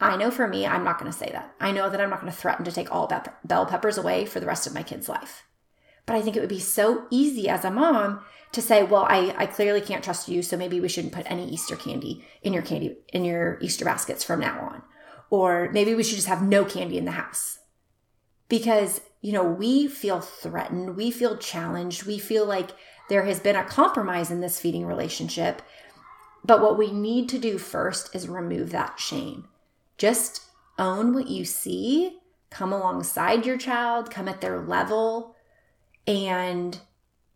I 0.00 0.16
know 0.16 0.30
for 0.30 0.46
me 0.48 0.66
i'm 0.66 0.84
not 0.84 0.98
going 0.98 1.10
to 1.10 1.16
say 1.16 1.30
that. 1.32 1.54
I 1.60 1.72
know 1.72 1.88
that 1.88 2.00
i'm 2.00 2.10
not 2.10 2.20
going 2.20 2.32
to 2.32 2.38
threaten 2.38 2.64
to 2.64 2.72
take 2.72 2.92
all 2.92 3.10
bell 3.44 3.66
peppers 3.66 3.98
away 3.98 4.26
for 4.26 4.40
the 4.40 4.46
rest 4.46 4.66
of 4.66 4.74
my 4.74 4.82
kid's 4.82 5.08
life. 5.08 5.44
But 6.06 6.16
i 6.16 6.22
think 6.22 6.36
it 6.36 6.40
would 6.40 6.48
be 6.48 6.60
so 6.60 7.06
easy 7.10 7.48
as 7.48 7.64
a 7.64 7.70
mom 7.70 8.20
to 8.52 8.60
say 8.60 8.82
well 8.82 9.06
i, 9.08 9.34
I 9.38 9.46
clearly 9.46 9.80
can't 9.80 10.04
trust 10.04 10.28
you 10.28 10.42
so 10.42 10.56
maybe 10.56 10.80
we 10.80 10.88
shouldn't 10.88 11.14
put 11.14 11.30
any 11.30 11.48
easter 11.48 11.76
candy 11.76 12.24
in 12.42 12.52
your 12.52 12.62
candy 12.62 12.98
in 13.12 13.24
your 13.24 13.58
easter 13.60 13.84
baskets 13.84 14.22
from 14.24 14.40
now 14.40 14.60
on. 14.60 14.82
Or 15.30 15.70
maybe 15.72 15.94
we 15.94 16.02
should 16.02 16.16
just 16.16 16.28
have 16.28 16.42
no 16.42 16.62
candy 16.62 16.98
in 16.98 17.06
the 17.06 17.12
house. 17.12 17.60
Because 18.50 19.00
you 19.22 19.32
know, 19.32 19.44
we 19.44 19.86
feel 19.86 20.20
threatened, 20.20 20.96
we 20.96 21.10
feel 21.10 21.38
challenged, 21.38 22.04
we 22.04 22.18
feel 22.18 22.44
like 22.44 22.70
there 23.08 23.24
has 23.24 23.40
been 23.40 23.56
a 23.56 23.64
compromise 23.64 24.30
in 24.30 24.40
this 24.40 24.60
feeding 24.60 24.84
relationship. 24.84 25.62
But 26.44 26.60
what 26.60 26.76
we 26.76 26.90
need 26.90 27.28
to 27.30 27.38
do 27.38 27.56
first 27.56 28.14
is 28.14 28.28
remove 28.28 28.70
that 28.70 28.98
shame. 28.98 29.46
Just 29.96 30.42
own 30.76 31.14
what 31.14 31.28
you 31.28 31.44
see, 31.44 32.18
come 32.50 32.72
alongside 32.72 33.46
your 33.46 33.56
child, 33.56 34.10
come 34.10 34.26
at 34.26 34.40
their 34.40 34.60
level, 34.60 35.36
and 36.04 36.80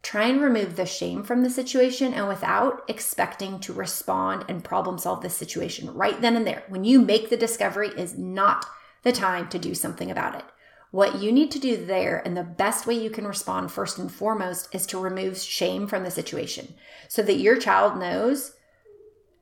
try 0.03 0.25
and 0.25 0.41
remove 0.41 0.75
the 0.75 0.87
shame 0.87 1.23
from 1.23 1.45
the 1.45 1.51
situation 1.51 2.13
and 2.13 2.27
without 2.27 2.83
expecting 2.89 3.61
to 3.61 3.73
respond 3.73 4.45
and 4.49 4.65
problem 4.65 4.99
solve 4.99 5.21
the 5.23 5.31
situation 5.31 5.93
right 5.95 6.21
then 6.21 6.35
and 6.35 6.47
there. 6.47 6.65
When 6.69 6.83
you 6.83 7.01
make 7.01 7.31
the 7.31 7.37
discovery 7.37 7.89
is 7.89 8.19
not 8.19 8.67
the 9.03 9.13
time 9.13 9.49
to 9.51 9.59
do 9.59 9.75
something 9.75 10.11
about 10.11 10.35
it. 10.35 10.45
What 10.91 11.21
you 11.21 11.33
need 11.33 11.51
to 11.51 11.59
do 11.59 11.85
there, 11.85 12.23
and 12.25 12.37
the 12.37 12.43
best 12.43 12.87
way 12.87 12.95
you 12.95 13.11
can 13.11 13.27
respond 13.27 13.71
first 13.71 13.99
and 13.99 14.11
foremost, 14.11 14.75
is 14.75 14.87
to 14.87 14.99
remove 14.99 15.39
shame 15.39 15.87
from 15.87 16.05
the 16.05 16.11
situation 16.11 16.75
so 17.09 17.23
that 17.23 17.39
your 17.39 17.57
child 17.59 17.99
knows 17.99 18.53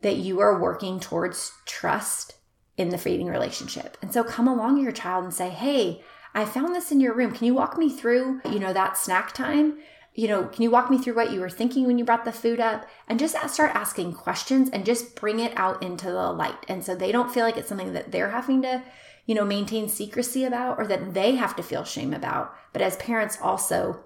that 0.02 0.16
you 0.16 0.40
are 0.40 0.60
working 0.60 1.00
towards 1.00 1.52
trust 1.66 2.34
in 2.76 2.88
the 2.88 2.98
feeding 2.98 3.26
relationship. 3.26 3.96
And 4.02 4.12
so 4.12 4.24
come 4.24 4.48
along 4.48 4.82
your 4.82 4.92
child 4.92 5.24
and 5.24 5.32
say, 5.32 5.48
Hey, 5.50 6.02
I 6.34 6.44
found 6.44 6.74
this 6.74 6.90
in 6.90 7.00
your 7.00 7.14
room. 7.14 7.32
Can 7.32 7.46
you 7.46 7.54
walk 7.54 7.78
me 7.78 7.88
through, 7.88 8.40
you 8.50 8.58
know, 8.58 8.72
that 8.72 8.98
snack 8.98 9.32
time? 9.32 9.78
You 10.14 10.28
know, 10.28 10.44
can 10.44 10.62
you 10.62 10.70
walk 10.70 10.90
me 10.90 10.98
through 10.98 11.14
what 11.14 11.32
you 11.32 11.40
were 11.40 11.50
thinking 11.50 11.86
when 11.86 11.98
you 11.98 12.04
brought 12.04 12.24
the 12.24 12.32
food 12.32 12.60
up? 12.60 12.86
And 13.08 13.18
just 13.18 13.36
start 13.48 13.74
asking 13.74 14.14
questions 14.14 14.68
and 14.70 14.84
just 14.84 15.16
bring 15.16 15.40
it 15.40 15.52
out 15.56 15.82
into 15.82 16.06
the 16.06 16.32
light. 16.32 16.66
And 16.68 16.84
so 16.84 16.94
they 16.94 17.12
don't 17.12 17.32
feel 17.32 17.44
like 17.44 17.56
it's 17.56 17.68
something 17.68 17.92
that 17.92 18.12
they're 18.12 18.30
having 18.30 18.62
to 18.62 18.82
you 19.26 19.34
know, 19.34 19.44
maintain 19.44 19.88
secrecy 19.88 20.44
about 20.44 20.78
or 20.78 20.86
that 20.86 21.14
they 21.14 21.36
have 21.36 21.56
to 21.56 21.62
feel 21.62 21.84
shame 21.84 22.12
about. 22.12 22.54
But 22.72 22.82
as 22.82 22.96
parents, 22.96 23.38
also 23.40 24.04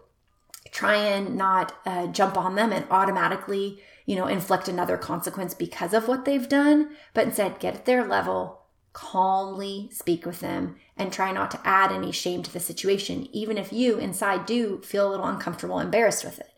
try 0.71 0.97
and 0.97 1.37
not 1.37 1.75
uh, 1.87 2.07
jump 2.09 2.37
on 2.37 2.55
them 2.55 2.73
and 2.73 2.85
automatically, 2.91 3.81
you 4.07 4.17
know, 4.17 4.27
inflict 4.27 4.69
another 4.69 4.97
consequence 4.97 5.55
because 5.55 5.93
of 5.95 6.09
what 6.09 6.25
they've 6.25 6.49
done, 6.49 6.91
but 7.15 7.27
instead 7.27 7.59
get 7.59 7.75
at 7.75 7.85
their 7.85 8.05
level, 8.05 8.63
calmly 8.93 9.89
speak 9.93 10.27
with 10.27 10.41
them 10.41 10.77
and 10.97 11.13
try 11.13 11.33
not 11.33 11.51
to 11.51 11.61
add 11.65 11.93
any 11.93 12.13
shame 12.13 12.43
to 12.43 12.53
the 12.53 12.61
situation, 12.61 13.29
even 13.33 13.57
if 13.57 13.73
you 13.73 13.99
inside 13.99 14.47
do 14.47 14.81
feel 14.83 15.09
a 15.09 15.11
little 15.11 15.27
uncomfortable, 15.27 15.79
embarrassed 15.79 16.25
with 16.25 16.39
it. 16.39 16.51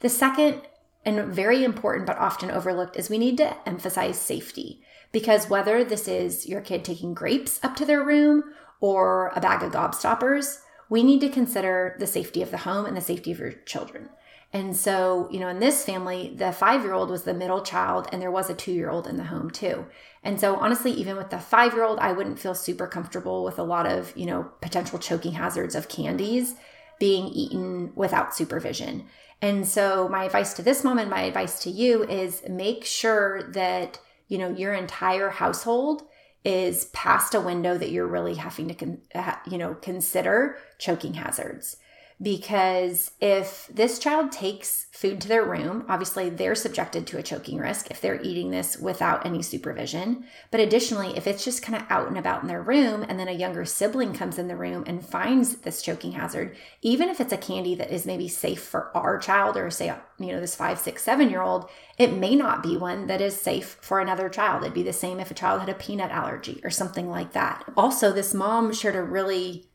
The 0.00 0.08
second 0.08 0.62
and 1.08 1.32
very 1.32 1.64
important 1.64 2.06
but 2.06 2.18
often 2.18 2.50
overlooked 2.50 2.96
is 2.96 3.08
we 3.08 3.16
need 3.16 3.38
to 3.38 3.56
emphasize 3.66 4.20
safety 4.20 4.82
because 5.10 5.48
whether 5.48 5.82
this 5.82 6.06
is 6.06 6.46
your 6.46 6.60
kid 6.60 6.84
taking 6.84 7.14
grapes 7.14 7.58
up 7.62 7.74
to 7.76 7.86
their 7.86 8.04
room 8.04 8.44
or 8.80 9.32
a 9.34 9.40
bag 9.40 9.62
of 9.62 9.72
gobstoppers, 9.72 10.60
we 10.90 11.02
need 11.02 11.22
to 11.22 11.30
consider 11.30 11.96
the 11.98 12.06
safety 12.06 12.42
of 12.42 12.50
the 12.50 12.58
home 12.58 12.84
and 12.84 12.94
the 12.94 13.00
safety 13.00 13.32
of 13.32 13.38
your 13.38 13.52
children. 13.52 14.10
And 14.52 14.76
so, 14.76 15.28
you 15.30 15.40
know, 15.40 15.48
in 15.48 15.60
this 15.60 15.82
family, 15.82 16.34
the 16.36 16.52
five 16.52 16.82
year 16.82 16.92
old 16.92 17.10
was 17.10 17.24
the 17.24 17.34
middle 17.34 17.62
child, 17.62 18.08
and 18.12 18.20
there 18.20 18.30
was 18.30 18.50
a 18.50 18.54
two 18.54 18.72
year 18.72 18.90
old 18.90 19.06
in 19.06 19.16
the 19.16 19.24
home 19.24 19.50
too. 19.50 19.86
And 20.22 20.38
so, 20.38 20.56
honestly, 20.56 20.90
even 20.92 21.16
with 21.16 21.30
the 21.30 21.38
five 21.38 21.72
year 21.74 21.84
old, 21.84 21.98
I 22.00 22.12
wouldn't 22.12 22.38
feel 22.38 22.54
super 22.54 22.86
comfortable 22.86 23.44
with 23.44 23.58
a 23.58 23.62
lot 23.62 23.86
of, 23.86 24.14
you 24.16 24.26
know, 24.26 24.50
potential 24.60 24.98
choking 24.98 25.32
hazards 25.32 25.74
of 25.74 25.88
candies 25.88 26.54
being 26.98 27.26
eaten 27.28 27.92
without 27.94 28.34
supervision. 28.34 29.06
And 29.40 29.66
so, 29.66 30.08
my 30.08 30.24
advice 30.24 30.54
to 30.54 30.62
this 30.62 30.82
mom 30.82 30.98
and 30.98 31.10
my 31.10 31.22
advice 31.22 31.60
to 31.60 31.70
you 31.70 32.04
is 32.04 32.42
make 32.48 32.84
sure 32.84 33.42
that, 33.52 34.00
you 34.26 34.38
know, 34.38 34.50
your 34.50 34.74
entire 34.74 35.30
household 35.30 36.02
is 36.44 36.86
past 36.86 37.34
a 37.34 37.40
window 37.40 37.78
that 37.78 37.90
you're 37.90 38.06
really 38.06 38.34
having 38.34 38.68
to, 38.68 38.74
con- 38.74 39.02
uh, 39.14 39.34
you 39.48 39.58
know, 39.58 39.74
consider 39.74 40.58
choking 40.78 41.14
hazards 41.14 41.76
because 42.20 43.12
if 43.20 43.68
this 43.72 43.98
child 43.98 44.32
takes 44.32 44.86
food 44.92 45.20
to 45.20 45.28
their 45.28 45.44
room, 45.44 45.84
obviously 45.88 46.28
they're 46.28 46.56
subjected 46.56 47.06
to 47.06 47.18
a 47.18 47.22
choking 47.22 47.58
risk 47.58 47.88
if 47.90 48.00
they're 48.00 48.20
eating 48.20 48.50
this 48.50 48.76
without 48.76 49.24
any 49.24 49.40
supervision. 49.40 50.24
But 50.50 50.58
additionally, 50.58 51.16
if 51.16 51.28
it's 51.28 51.44
just 51.44 51.62
kind 51.62 51.80
of 51.80 51.88
out 51.88 52.08
and 52.08 52.18
about 52.18 52.42
in 52.42 52.48
their 52.48 52.60
room 52.60 53.04
and 53.08 53.20
then 53.20 53.28
a 53.28 53.32
younger 53.32 53.64
sibling 53.64 54.14
comes 54.14 54.36
in 54.36 54.48
the 54.48 54.56
room 54.56 54.82
and 54.88 55.06
finds 55.06 55.58
this 55.58 55.80
choking 55.80 56.12
hazard, 56.12 56.56
even 56.82 57.08
if 57.08 57.20
it's 57.20 57.32
a 57.32 57.36
candy 57.36 57.76
that 57.76 57.92
is 57.92 58.04
maybe 58.04 58.26
safe 58.26 58.62
for 58.62 58.90
our 58.96 59.18
child 59.18 59.56
or 59.56 59.70
say, 59.70 59.94
you 60.18 60.32
know, 60.32 60.40
this 60.40 60.56
five, 60.56 60.80
six, 60.80 61.04
seven 61.04 61.30
year 61.30 61.42
old, 61.42 61.70
it 61.96 62.12
may 62.12 62.34
not 62.34 62.64
be 62.64 62.76
one 62.76 63.06
that 63.06 63.20
is 63.20 63.40
safe 63.40 63.78
for 63.80 64.00
another 64.00 64.28
child. 64.28 64.62
It'd 64.62 64.74
be 64.74 64.82
the 64.82 64.92
same 64.92 65.20
if 65.20 65.30
a 65.30 65.34
child 65.34 65.60
had 65.60 65.68
a 65.68 65.74
peanut 65.74 66.10
allergy 66.10 66.60
or 66.64 66.70
something 66.70 67.08
like 67.08 67.32
that. 67.34 67.62
Also, 67.76 68.10
this 68.10 68.34
mom 68.34 68.72
shared 68.72 68.96
a 68.96 69.02
really 69.02 69.67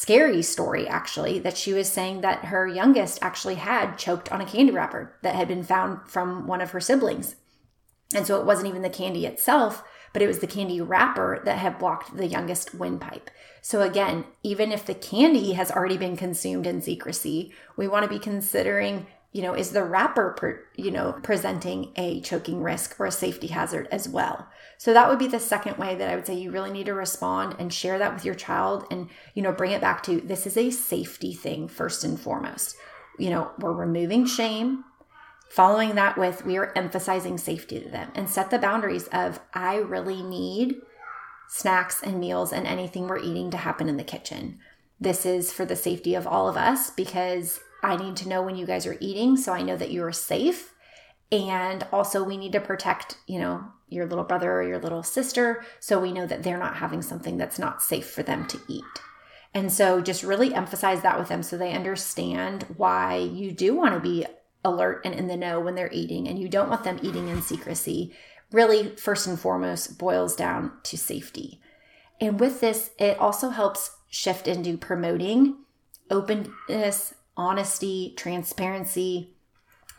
scary 0.00 0.42
story 0.42 0.86
actually 0.86 1.40
that 1.40 1.58
she 1.58 1.72
was 1.72 1.90
saying 1.90 2.20
that 2.20 2.44
her 2.44 2.68
youngest 2.68 3.18
actually 3.20 3.56
had 3.56 3.98
choked 3.98 4.30
on 4.30 4.40
a 4.40 4.46
candy 4.46 4.70
wrapper 4.70 5.16
that 5.22 5.34
had 5.34 5.48
been 5.48 5.64
found 5.64 6.08
from 6.08 6.46
one 6.46 6.60
of 6.60 6.70
her 6.70 6.78
siblings. 6.78 7.34
And 8.14 8.24
so 8.24 8.38
it 8.38 8.46
wasn't 8.46 8.68
even 8.68 8.82
the 8.82 8.90
candy 8.90 9.26
itself, 9.26 9.82
but 10.12 10.22
it 10.22 10.28
was 10.28 10.38
the 10.38 10.46
candy 10.46 10.80
wrapper 10.80 11.42
that 11.44 11.58
had 11.58 11.80
blocked 11.80 12.16
the 12.16 12.28
youngest 12.28 12.76
windpipe. 12.76 13.28
So 13.60 13.82
again, 13.82 14.24
even 14.44 14.70
if 14.70 14.86
the 14.86 14.94
candy 14.94 15.54
has 15.54 15.68
already 15.68 15.96
been 15.96 16.16
consumed 16.16 16.68
in 16.68 16.80
secrecy, 16.80 17.52
we 17.76 17.88
want 17.88 18.04
to 18.04 18.08
be 18.08 18.20
considering 18.20 19.08
you 19.32 19.42
know, 19.42 19.54
is 19.54 19.70
the 19.70 19.84
wrapper, 19.84 20.34
per, 20.38 20.64
you 20.76 20.90
know, 20.90 21.12
presenting 21.22 21.92
a 21.96 22.20
choking 22.22 22.62
risk 22.62 22.98
or 22.98 23.06
a 23.06 23.10
safety 23.10 23.48
hazard 23.48 23.86
as 23.90 24.08
well? 24.08 24.48
So 24.78 24.92
that 24.94 25.08
would 25.08 25.18
be 25.18 25.26
the 25.28 25.38
second 25.38 25.76
way 25.76 25.94
that 25.94 26.08
I 26.08 26.14
would 26.14 26.26
say 26.26 26.34
you 26.34 26.50
really 26.50 26.70
need 26.70 26.86
to 26.86 26.94
respond 26.94 27.56
and 27.58 27.72
share 27.72 27.98
that 27.98 28.14
with 28.14 28.24
your 28.24 28.34
child 28.34 28.86
and, 28.90 29.08
you 29.34 29.42
know, 29.42 29.52
bring 29.52 29.72
it 29.72 29.80
back 29.80 30.02
to 30.04 30.20
this 30.20 30.46
is 30.46 30.56
a 30.56 30.70
safety 30.70 31.34
thing 31.34 31.68
first 31.68 32.04
and 32.04 32.18
foremost. 32.18 32.76
You 33.18 33.30
know, 33.30 33.50
we're 33.58 33.72
removing 33.72 34.24
shame. 34.26 34.84
Following 35.50 35.94
that 35.94 36.16
with, 36.16 36.44
we 36.44 36.56
are 36.56 36.72
emphasizing 36.76 37.38
safety 37.38 37.80
to 37.80 37.88
them 37.88 38.12
and 38.14 38.28
set 38.28 38.50
the 38.50 38.58
boundaries 38.58 39.08
of, 39.08 39.40
I 39.54 39.76
really 39.76 40.22
need 40.22 40.76
snacks 41.48 42.02
and 42.02 42.20
meals 42.20 42.52
and 42.52 42.66
anything 42.66 43.08
we're 43.08 43.18
eating 43.18 43.50
to 43.50 43.56
happen 43.56 43.88
in 43.88 43.96
the 43.96 44.04
kitchen. 44.04 44.58
This 45.00 45.24
is 45.24 45.52
for 45.52 45.64
the 45.64 45.76
safety 45.76 46.14
of 46.14 46.26
all 46.26 46.48
of 46.48 46.56
us 46.56 46.90
because 46.90 47.60
I 47.82 47.96
need 47.96 48.16
to 48.16 48.28
know 48.28 48.42
when 48.42 48.56
you 48.56 48.66
guys 48.66 48.86
are 48.86 48.96
eating 49.00 49.36
so 49.36 49.52
I 49.52 49.62
know 49.62 49.76
that 49.76 49.92
you're 49.92 50.12
safe. 50.12 50.74
And 51.30 51.86
also, 51.92 52.24
we 52.24 52.36
need 52.36 52.52
to 52.52 52.60
protect, 52.60 53.18
you 53.26 53.38
know, 53.38 53.64
your 53.88 54.06
little 54.06 54.24
brother 54.24 54.52
or 54.52 54.62
your 54.62 54.78
little 54.78 55.02
sister 55.02 55.64
so 55.78 56.00
we 56.00 56.12
know 56.12 56.26
that 56.26 56.42
they're 56.42 56.58
not 56.58 56.76
having 56.76 57.02
something 57.02 57.36
that's 57.36 57.58
not 57.58 57.82
safe 57.82 58.08
for 58.08 58.22
them 58.22 58.46
to 58.46 58.60
eat. 58.66 58.84
And 59.54 59.70
so, 59.70 60.00
just 60.00 60.22
really 60.22 60.54
emphasize 60.54 61.02
that 61.02 61.18
with 61.18 61.28
them 61.28 61.42
so 61.42 61.58
they 61.58 61.72
understand 61.72 62.64
why 62.76 63.16
you 63.16 63.52
do 63.52 63.74
want 63.74 63.94
to 63.94 64.00
be 64.00 64.24
alert 64.64 65.02
and 65.04 65.14
in 65.14 65.28
the 65.28 65.36
know 65.36 65.60
when 65.60 65.74
they're 65.74 65.92
eating 65.92 66.28
and 66.28 66.38
you 66.38 66.48
don't 66.48 66.68
want 66.70 66.84
them 66.84 66.98
eating 67.02 67.28
in 67.28 67.42
secrecy. 67.42 68.14
Really, 68.50 68.96
first 68.96 69.26
and 69.26 69.38
foremost, 69.38 69.98
boils 69.98 70.34
down 70.34 70.72
to 70.84 70.96
safety. 70.96 71.60
And 72.20 72.40
with 72.40 72.60
this, 72.60 72.90
it 72.98 73.18
also 73.18 73.50
helps 73.50 73.96
shift 74.08 74.48
into 74.48 74.78
promoting 74.78 75.56
openness, 76.10 77.14
honesty, 77.38 78.12
transparency, 78.16 79.34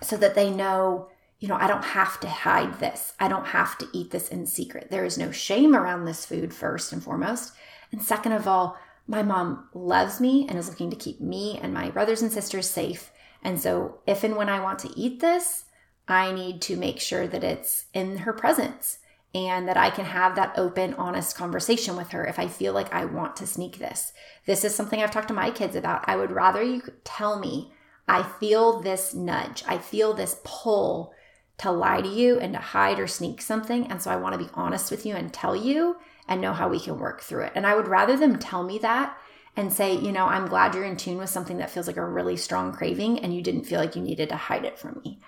so 0.02 0.18
that 0.18 0.36
they 0.36 0.52
know, 0.52 1.10
you 1.40 1.48
know, 1.48 1.56
I 1.56 1.68
don't 1.68 1.84
have 1.84 2.20
to 2.20 2.30
hide 2.30 2.80
this. 2.80 3.14
I 3.20 3.28
don't 3.28 3.48
have 3.48 3.78
to 3.80 3.88
eat 3.94 4.12
this 4.12 4.28
in 4.28 4.46
secret. 4.46 4.92
There 4.92 5.06
is 5.06 5.18
no 5.18 5.32
shame 5.32 5.76
around 5.76 6.06
this 6.06 6.26
food, 6.26 6.54
first 6.54 6.94
and 6.94 7.02
foremost. 7.02 7.54
And 7.92 8.02
second 8.02 8.34
of 8.34 8.48
all, 8.48 8.78
my 9.08 9.24
mom 9.24 9.70
loves 9.74 10.20
me 10.22 10.46
and 10.48 10.60
is 10.60 10.70
looking 10.70 10.92
to 10.92 10.96
keep 10.96 11.20
me 11.20 11.60
and 11.64 11.74
my 11.74 11.90
brothers 11.90 12.22
and 12.22 12.32
sisters 12.32 12.70
safe. 12.70 13.12
And 13.42 13.60
so, 13.60 14.00
if 14.06 14.24
and 14.24 14.36
when 14.36 14.50
I 14.50 14.60
want 14.60 14.80
to 14.80 14.94
eat 14.96 15.22
this, 15.22 15.64
I 16.08 16.32
need 16.32 16.62
to 16.64 16.76
make 16.76 17.00
sure 17.00 17.28
that 17.28 17.44
it's 17.44 17.86
in 17.94 18.18
her 18.18 18.34
presence 18.34 19.00
and 19.34 19.68
that 19.68 19.78
I 19.78 19.90
can 19.92 20.06
have 20.06 20.36
that 20.36 20.54
open, 20.58 20.96
honest 20.96 21.36
conversation 21.36 21.96
with 21.96 22.10
her 22.10 22.26
if 22.26 22.40
I 22.40 22.48
feel 22.48 22.74
like 22.74 22.94
I 22.94 23.06
want 23.06 23.36
to 23.38 23.48
sneak 23.48 23.78
this. 23.78 24.12
This 24.46 24.64
is 24.64 24.74
something 24.74 25.02
I've 25.02 25.12
talked 25.12 25.28
to 25.28 25.34
my 25.34 25.52
kids 25.52 25.76
about. 25.76 26.04
I 26.08 26.16
would 26.16 26.32
rather 26.32 26.64
you 26.64 26.82
tell 27.04 27.40
me, 27.40 27.72
I 28.08 28.24
feel 28.24 28.82
this 28.82 29.14
nudge, 29.14 29.64
I 29.68 29.78
feel 29.78 30.14
this 30.14 30.40
pull 30.44 31.14
to 31.60 31.72
lie 31.72 32.02
to 32.02 32.08
you 32.08 32.40
and 32.40 32.54
to 32.54 32.60
hide 32.60 33.00
or 33.00 33.08
sneak 33.08 33.42
something. 33.42 33.86
And 33.88 34.02
so 34.02 34.10
I 34.10 34.16
want 34.16 34.34
to 34.34 34.44
be 34.44 34.50
honest 34.54 34.90
with 34.90 35.06
you 35.06 35.16
and 35.16 35.32
tell 35.32 35.56
you 35.56 35.98
and 36.28 36.42
know 36.42 36.54
how 36.54 36.70
we 36.70 36.80
can 36.80 36.98
work 36.98 37.22
through 37.22 37.44
it. 37.44 37.52
And 37.54 37.68
I 37.68 37.76
would 37.76 37.88
rather 37.88 38.18
them 38.18 38.40
tell 38.40 38.64
me 38.64 38.80
that 38.80 39.16
and 39.56 39.74
say, 39.74 39.94
you 39.96 40.12
know, 40.12 40.26
I'm 40.26 40.48
glad 40.48 40.74
you're 40.74 40.86
in 40.86 40.96
tune 40.96 41.18
with 41.18 41.30
something 41.30 41.58
that 41.58 41.70
feels 41.70 41.86
like 41.86 41.98
a 41.98 42.06
really 42.06 42.38
strong 42.38 42.72
craving 42.72 43.20
and 43.20 43.36
you 43.36 43.42
didn't 43.42 43.66
feel 43.66 43.80
like 43.80 43.96
you 43.96 44.02
needed 44.02 44.30
to 44.30 44.38
hide 44.38 44.64
it 44.64 44.80
from 44.80 45.02
me. 45.04 45.20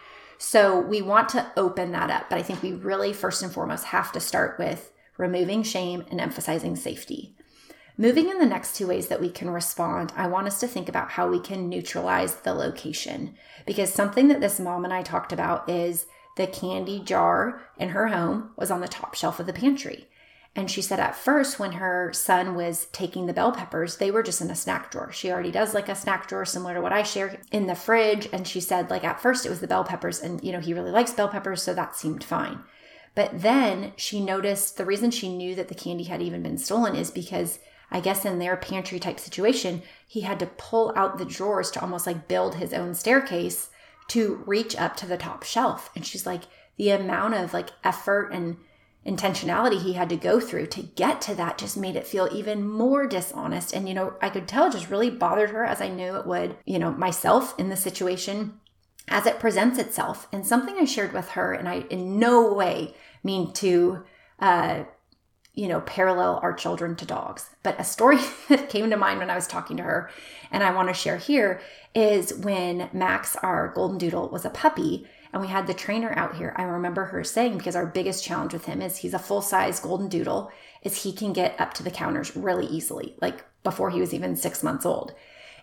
So 0.44 0.80
we 0.80 1.04
want 1.04 1.30
to 1.30 1.52
open 1.56 1.92
that 1.92 2.10
up, 2.10 2.28
but 2.28 2.40
I 2.40 2.42
think 2.42 2.64
we 2.64 2.74
really 2.74 3.14
first 3.14 3.44
and 3.44 3.54
foremost 3.54 3.86
have 3.86 4.12
to 4.14 4.20
start 4.20 4.58
with 4.58 4.92
removing 5.16 5.62
shame 5.62 6.04
and 6.10 6.20
emphasizing 6.20 6.76
safety. 6.76 7.36
Moving 7.96 8.28
in 8.28 8.40
the 8.40 8.48
next 8.48 8.76
two 8.76 8.88
ways 8.88 9.08
that 9.10 9.22
we 9.22 9.30
can 9.30 9.52
respond, 9.52 10.12
I 10.16 10.26
want 10.26 10.48
us 10.48 10.60
to 10.62 10.68
think 10.68 10.90
about 10.90 11.12
how 11.12 11.28
we 11.28 11.40
can 11.40 11.70
neutralize 11.70 12.38
the 12.38 12.56
location. 12.56 13.36
Because 13.68 13.94
something 13.94 14.30
that 14.30 14.42
this 14.42 14.60
mom 14.60 14.84
and 14.84 14.92
I 14.92 15.04
talked 15.04 15.32
about 15.32 15.70
is 15.70 16.08
the 16.38 16.48
candy 16.48 17.02
jar 17.02 17.62
in 17.78 17.90
her 17.90 18.08
home 18.08 18.50
was 18.58 18.72
on 18.72 18.82
the 18.82 18.88
top 18.88 19.14
shelf 19.14 19.40
of 19.40 19.46
the 19.46 19.54
pantry. 19.54 20.08
And 20.54 20.70
she 20.70 20.82
said 20.82 21.00
at 21.00 21.16
first, 21.16 21.60
when 21.60 21.74
her 21.74 22.12
son 22.12 22.56
was 22.56 22.88
taking 22.92 23.26
the 23.26 23.34
bell 23.34 23.54
peppers, 23.54 23.98
they 23.98 24.12
were 24.12 24.22
just 24.22 24.42
in 24.42 24.52
a 24.52 24.56
snack 24.56 24.92
drawer. 24.92 25.12
She 25.12 25.32
already 25.32 25.52
does 25.52 25.74
like 25.74 25.88
a 25.88 25.96
snack 25.96 26.28
drawer 26.28 26.44
similar 26.44 26.74
to 26.74 26.82
what 26.82 26.92
I 26.92 27.04
share 27.04 27.40
in 27.52 27.68
the 27.68 27.76
fridge. 27.76 28.28
And 28.34 28.46
she 28.46 28.60
said, 28.60 28.90
like, 28.90 29.06
at 29.06 29.22
first 29.22 29.46
it 29.46 29.50
was 29.50 29.62
the 29.62 29.68
bell 29.68 29.86
peppers, 29.86 30.20
and, 30.20 30.44
you 30.44 30.52
know, 30.52 30.60
he 30.60 30.74
really 30.74 30.92
likes 30.92 31.14
bell 31.14 31.30
peppers, 31.30 31.64
so 31.64 31.74
that 31.74 31.96
seemed 31.96 32.24
fine. 32.24 32.64
But 33.16 33.42
then 33.42 33.94
she 33.96 34.20
noticed 34.20 34.78
the 34.78 34.86
reason 34.86 35.12
she 35.12 35.34
knew 35.34 35.56
that 35.56 35.70
the 35.70 35.76
candy 35.76 36.06
had 36.06 36.22
even 36.22 36.44
been 36.44 36.58
stolen 36.58 36.96
is 36.96 37.12
because 37.12 37.60
I 37.90 38.00
guess 38.00 38.26
in 38.26 38.40
their 38.40 38.56
pantry 38.56 39.00
type 39.00 39.20
situation, 39.20 39.84
he 40.08 40.22
had 40.22 40.40
to 40.40 40.46
pull 40.46 40.94
out 40.96 41.18
the 41.18 41.26
drawers 41.26 41.72
to 41.72 41.82
almost 41.82 42.08
like 42.08 42.28
build 42.28 42.56
his 42.56 42.74
own 42.74 42.94
staircase 42.94 43.70
to 44.08 44.44
reach 44.46 44.76
up 44.78 44.96
to 44.98 45.06
the 45.06 45.18
top 45.18 45.44
shelf. 45.44 45.90
And 45.96 46.06
she's 46.06 46.26
like, 46.26 46.44
the 46.78 46.90
amount 46.90 47.34
of 47.34 47.54
like 47.54 47.70
effort 47.84 48.32
and 48.32 48.58
intentionality 49.06 49.82
he 49.82 49.94
had 49.94 50.10
to 50.10 50.16
go 50.16 50.40
through 50.40 50.68
to 50.68 50.84
get 50.84 51.22
to 51.22 51.34
that 51.36 51.58
just 51.58 51.76
made 51.76 51.96
it 51.96 52.06
feel 52.06 52.30
even 52.32 52.68
more 52.68 53.08
dishonest. 53.08 53.74
And, 53.74 53.88
you 53.88 53.96
know, 53.96 54.14
I 54.22 54.30
could 54.30 54.48
tell 54.48 54.70
just 54.70 54.90
really 54.90 55.10
bothered 55.10 55.50
her 55.50 55.66
as 55.66 55.82
I 55.82 55.90
knew 55.90 56.16
it 56.16 56.28
would, 56.28 56.56
you 56.66 56.78
know, 56.78 56.92
myself 56.92 57.58
in 57.60 57.70
the 57.70 57.76
situation 57.76 58.60
as 59.08 59.26
it 59.26 59.40
presents 59.40 59.80
itself. 59.80 60.28
And 60.32 60.46
something 60.46 60.76
I 60.78 60.86
shared 60.86 61.14
with 61.14 61.30
her, 61.30 61.52
and 61.54 61.68
I 61.68 61.86
in 61.90 62.20
no 62.20 62.54
way 62.54 62.94
mean 63.24 63.52
to, 63.54 64.04
uh, 64.40 64.84
you 65.54 65.68
know, 65.68 65.82
parallel 65.82 66.40
our 66.44 66.54
children 66.54 66.96
to 66.98 67.06
dogs. 67.06 67.50
But 67.64 67.80
a 67.80 67.84
story 67.84 68.20
that 68.50 68.70
came 68.70 68.90
to 68.92 68.98
mind 68.98 69.20
when 69.20 69.32
I 69.32 69.36
was 69.36 69.48
talking 69.48 69.78
to 69.78 69.84
her, 69.84 70.12
and 70.52 70.64
I 70.64 70.74
want 70.74 70.90
to 70.90 70.94
share 70.94 71.18
here, 71.18 71.60
is 71.96 72.36
when 72.36 72.90
Max, 72.94 73.36
our 73.38 73.70
golden 73.70 73.98
doodle, 73.98 74.30
was 74.30 74.46
a 74.46 74.52
puppy 74.52 75.08
and 75.34 75.42
we 75.42 75.48
had 75.48 75.68
the 75.68 75.74
trainer 75.74 76.14
out 76.18 76.36
here. 76.36 76.54
I 76.58 76.64
remember 76.64 77.06
her 77.06 77.24
saying, 77.24 77.58
because 77.58 77.76
our 77.76 77.86
biggest 77.86 78.24
challenge 78.24 78.54
with 78.54 78.66
him 78.66 78.82
is 78.82 78.98
he's 78.98 79.14
a 79.14 79.20
full 79.20 79.42
size 79.42 79.80
golden 79.80 80.08
doodle, 80.10 80.52
is 80.84 81.04
he 81.04 81.14
can 81.14 81.34
get 81.34 81.60
up 81.60 81.74
to 81.76 81.84
the 81.84 81.92
counters 81.92 82.36
really 82.36 82.66
easily, 82.66 83.16
like 83.22 83.46
before 83.64 83.90
he 83.92 84.00
was 84.00 84.14
even 84.14 84.36
six 84.36 84.64
months 84.64 84.86
old. 84.86 85.14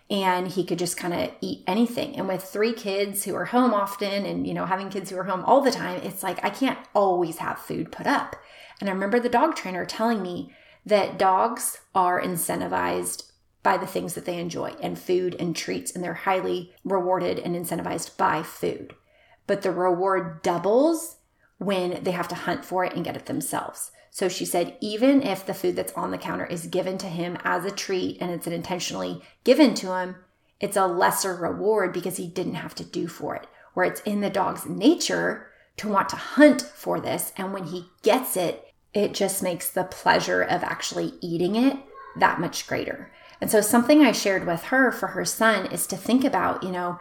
and 0.09 0.47
he 0.47 0.63
could 0.63 0.79
just 0.79 0.97
kind 0.97 1.13
of 1.13 1.31
eat 1.39 1.63
anything. 1.67 2.15
And 2.15 2.27
with 2.27 2.43
three 2.43 2.73
kids 2.73 3.23
who 3.23 3.35
are 3.35 3.45
home 3.45 3.73
often 3.73 4.25
and, 4.25 4.47
you 4.47 4.53
know, 4.53 4.65
having 4.65 4.89
kids 4.89 5.09
who 5.09 5.17
are 5.17 5.23
home 5.25 5.43
all 5.45 5.61
the 5.61 5.71
time, 5.71 6.01
it's 6.03 6.23
like 6.23 6.43
I 6.43 6.49
can't 6.49 6.79
always 6.95 7.37
have 7.37 7.59
food 7.59 7.91
put 7.91 8.07
up. 8.07 8.35
And 8.79 8.89
I 8.89 8.93
remember 8.93 9.19
the 9.19 9.29
dog 9.29 9.55
trainer 9.55 9.85
telling 9.85 10.21
me 10.23 10.53
that 10.85 11.19
dogs 11.19 11.79
are 11.93 12.21
incentivized 12.21 13.31
by 13.61 13.77
the 13.77 13.85
things 13.85 14.15
that 14.15 14.25
they 14.25 14.39
enjoy 14.39 14.69
and 14.81 14.97
food 14.97 15.35
and 15.37 15.55
treats, 15.55 15.93
and 15.93 16.03
they're 16.03 16.13
highly 16.13 16.73
rewarded 16.83 17.37
and 17.37 17.55
incentivized 17.55 18.17
by 18.17 18.41
food. 18.41 18.95
But 19.49 19.63
the 19.63 19.71
reward 19.71 20.43
doubles 20.43 21.17
when 21.57 22.03
they 22.03 22.11
have 22.11 22.27
to 22.27 22.35
hunt 22.35 22.63
for 22.63 22.85
it 22.85 22.93
and 22.93 23.03
get 23.03 23.15
it 23.15 23.25
themselves. 23.25 23.91
So 24.11 24.29
she 24.29 24.45
said, 24.45 24.77
even 24.79 25.23
if 25.23 25.43
the 25.43 25.55
food 25.55 25.75
that's 25.75 25.91
on 25.93 26.11
the 26.11 26.19
counter 26.19 26.45
is 26.45 26.67
given 26.67 26.99
to 26.99 27.07
him 27.07 27.35
as 27.43 27.65
a 27.65 27.71
treat 27.71 28.21
and 28.21 28.29
it's 28.29 28.45
intentionally 28.45 29.23
given 29.43 29.73
to 29.73 29.97
him, 29.97 30.17
it's 30.59 30.77
a 30.77 30.85
lesser 30.85 31.35
reward 31.35 31.93
because 31.93 32.17
he 32.17 32.27
didn't 32.27 32.61
have 32.61 32.75
to 32.75 32.83
do 32.83 33.07
for 33.07 33.35
it. 33.35 33.47
Where 33.73 33.87
it's 33.87 34.01
in 34.01 34.21
the 34.21 34.29
dog's 34.29 34.67
nature 34.67 35.47
to 35.77 35.87
want 35.87 36.09
to 36.09 36.15
hunt 36.15 36.61
for 36.61 36.99
this. 36.99 37.33
And 37.35 37.51
when 37.51 37.63
he 37.63 37.89
gets 38.03 38.37
it, 38.37 38.71
it 38.93 39.15
just 39.15 39.41
makes 39.41 39.67
the 39.67 39.83
pleasure 39.83 40.43
of 40.43 40.63
actually 40.63 41.13
eating 41.21 41.55
it 41.55 41.75
that 42.17 42.39
much 42.39 42.67
greater. 42.67 43.11
And 43.41 43.49
so, 43.49 43.61
something 43.61 44.03
I 44.03 44.11
shared 44.11 44.45
with 44.45 44.65
her 44.65 44.91
for 44.91 45.07
her 45.07 45.25
son 45.25 45.65
is 45.71 45.87
to 45.87 45.97
think 45.97 46.23
about, 46.23 46.61
you 46.61 46.71
know, 46.71 46.99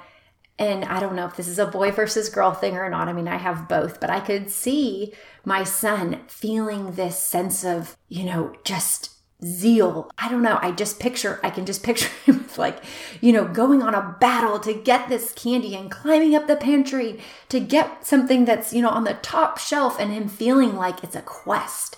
and 0.59 0.85
I 0.85 0.99
don't 0.99 1.15
know 1.15 1.27
if 1.27 1.37
this 1.37 1.49
is 1.49 1.59
a 1.59 1.67
boy 1.67 1.91
versus 1.93 2.29
girl 2.29 2.53
thing 2.53 2.77
or 2.77 2.91
not. 2.91 3.09
I 3.09 3.13
mean, 3.13 3.29
I 3.29 3.37
have 3.37 3.69
both, 3.69 4.01
but 4.01 4.11
I 4.11 4.21
could 4.21 4.51
see 4.51 5.15
my 5.45 5.63
son 5.63 6.21
feeling 6.27 6.93
this 6.93 7.19
sense 7.19 7.65
of, 7.65 7.97
you 8.09 8.25
know, 8.25 8.55
just 8.65 9.11
zeal. 9.45 10.11
I 10.19 10.29
don't 10.29 10.43
know. 10.43 10.59
I 10.61 10.73
just 10.73 10.99
picture, 10.99 11.39
I 11.45 11.51
can 11.51 11.65
just 11.65 11.83
picture 11.85 12.11
him 12.25 12.47
like, 12.57 12.83
you 13.21 13.33
know, 13.33 13.47
going 13.47 13.83
on 13.83 13.95
a 13.95 14.17
battle 14.21 14.59
to 14.61 14.75
get 14.75 15.09
this 15.09 15.33
candy 15.33 15.77
and 15.77 15.91
climbing 15.91 16.35
up 16.35 16.49
the 16.49 16.57
pantry 16.57 17.21
to 17.49 17.61
get 17.61 18.05
something 18.05 18.45
that's, 18.45 18.73
you 18.73 18.83
know, 18.83 18.91
on 18.91 19.05
the 19.05 19.15
top 19.15 19.59
shelf 19.59 19.99
and 20.01 20.13
him 20.13 20.29
feeling 20.29 20.75
like 20.75 21.05
it's 21.05 21.17
a 21.17 21.23
quest 21.23 21.97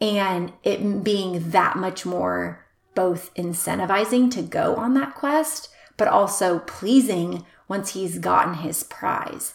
and 0.00 0.52
it 0.62 1.02
being 1.02 1.50
that 1.50 1.76
much 1.76 2.06
more 2.06 2.64
both 2.94 3.32
incentivizing 3.34 4.30
to 4.30 4.42
go 4.42 4.76
on 4.76 4.94
that 4.94 5.14
quest, 5.14 5.68
but 5.96 6.08
also 6.08 6.60
pleasing 6.60 7.44
once 7.68 7.94
he's 7.94 8.18
gotten 8.18 8.54
his 8.54 8.84
prize. 8.84 9.54